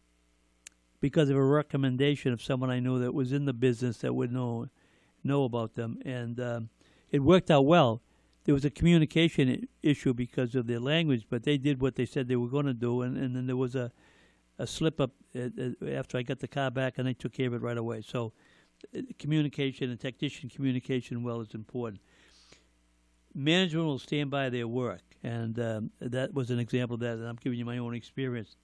[1.02, 4.32] because of a recommendation of someone I knew that was in the business that would
[4.32, 4.70] know
[5.24, 6.70] know about them, and um,
[7.12, 8.02] it worked out well.
[8.44, 12.28] There was a communication issue because of their language, but they did what they said
[12.28, 13.92] they were going to do, and, and then there was a
[14.60, 17.62] a slip up after I got the car back, and they took care of it
[17.62, 18.02] right away.
[18.02, 18.34] So,
[18.96, 22.02] uh, communication and technician communication well is important.
[23.34, 27.18] Management will stand by their work, and um, that was an example of that.
[27.18, 28.56] And I'm giving you my own experience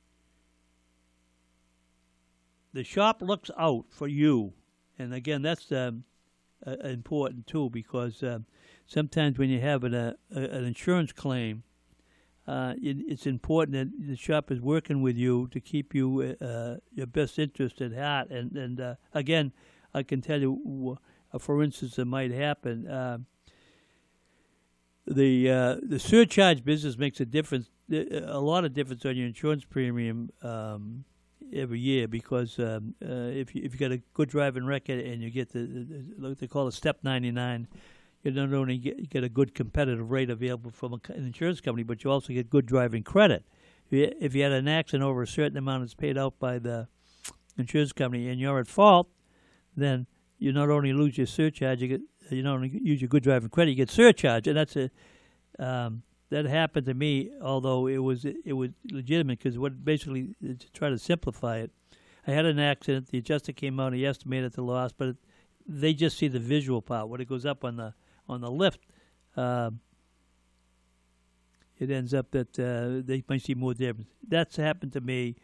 [2.77, 4.53] the shop looks out for you,
[4.99, 6.03] and again, that's um,
[6.65, 8.37] uh, important too because uh,
[8.85, 11.63] sometimes when you have an, uh, an insurance claim,
[12.47, 16.75] uh, it, it's important that the shop is working with you to keep you uh,
[16.93, 18.29] your best interest at heart.
[18.29, 19.53] And and uh, again,
[19.95, 20.99] I can tell you,
[21.39, 22.83] for instance, that might happen.
[25.07, 30.29] the the surcharge business makes a difference, a lot of difference on your insurance premium.
[30.43, 31.05] Um,
[31.53, 35.21] every year because um, uh, if you if you got a good driving record and
[35.21, 37.67] you get the, the what they call a step 99,
[38.23, 42.03] you not only get, get a good competitive rate available from an insurance company, but
[42.03, 43.45] you also get good driving credit.
[43.89, 46.59] If you, if you had an accident over a certain amount that's paid out by
[46.59, 46.87] the
[47.57, 49.09] insurance company and you're at fault,
[49.75, 50.07] then
[50.39, 53.49] you not only lose your surcharge, you get you not only use your good driving
[53.49, 54.89] credit, you get surcharge, and that's a
[55.59, 60.71] um, that happened to me, although it was it was legitimate because what basically to
[60.73, 61.71] try to simplify it,
[62.25, 63.07] I had an accident.
[63.07, 65.15] The adjuster came out and he estimated the loss, but it,
[65.67, 67.07] they just see the visual part.
[67.07, 67.93] When it goes up on the
[68.27, 68.81] on the lift,
[69.37, 69.71] uh,
[71.79, 74.09] it ends up that uh, they might see more difference.
[74.27, 75.35] That's happened to me.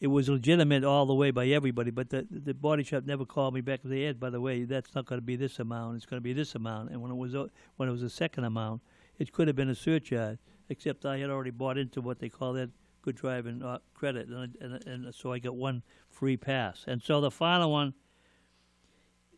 [0.00, 3.54] It was legitimate all the way by everybody, but the the body shop never called
[3.54, 5.96] me back and said, "Ed, by the way, that's not going to be this amount.
[5.96, 7.34] It's going to be this amount." And when it was
[7.76, 8.82] when it was a second amount,
[9.18, 10.38] it could have been a surcharge,
[10.68, 12.70] except I had already bought into what they call that
[13.02, 16.84] good driving uh, credit, and, and, and so I got one free pass.
[16.86, 17.94] And so the final one,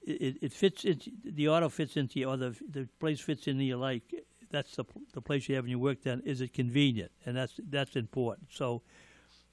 [0.02, 0.84] it, it fits.
[0.84, 4.02] It, the auto fits into you, or the the place fits into your life.
[4.50, 6.02] That's the the place you have in your work.
[6.02, 8.48] Then is it convenient, and that's that's important.
[8.52, 8.82] So,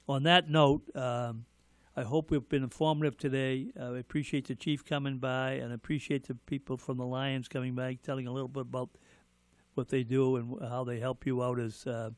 [0.08, 0.82] on that note.
[0.94, 1.46] Um,
[1.96, 3.68] I hope we've been informative today.
[3.78, 7.46] Uh, I appreciate the chief coming by, and I appreciate the people from the Lions
[7.46, 8.90] coming by, telling a little bit about
[9.74, 12.10] what they do and how they help you out as uh,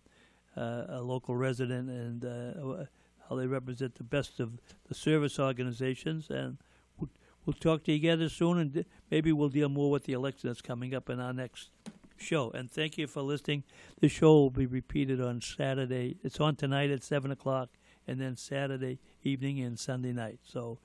[0.57, 2.85] uh, a local resident and uh,
[3.29, 4.53] how they represent the best of
[4.89, 6.31] the service organizations.
[6.31, 6.59] And
[6.99, 10.95] we'll talk to you soon, and maybe we'll deal more with the election that's coming
[10.95, 11.71] up in our next
[12.17, 12.51] show.
[12.51, 13.65] And thank you for listening.
[14.01, 16.17] The show will be repeated on Saturday.
[16.23, 17.71] It's on tonight at seven o'clock,
[18.07, 20.41] and then Saturday evening and Sunday night.
[20.45, 20.79] So,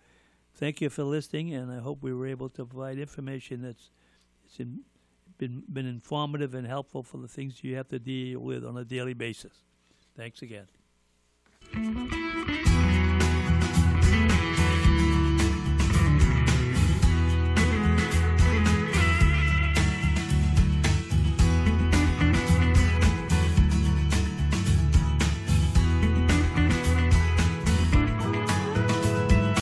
[0.53, 3.91] thank you for listening, and I hope we were able to provide information that's
[4.45, 4.82] it's in,
[5.42, 8.86] been been informative and helpful for the things you have to deal with on a
[8.86, 9.64] daily basis.
[10.16, 10.68] Thanks again.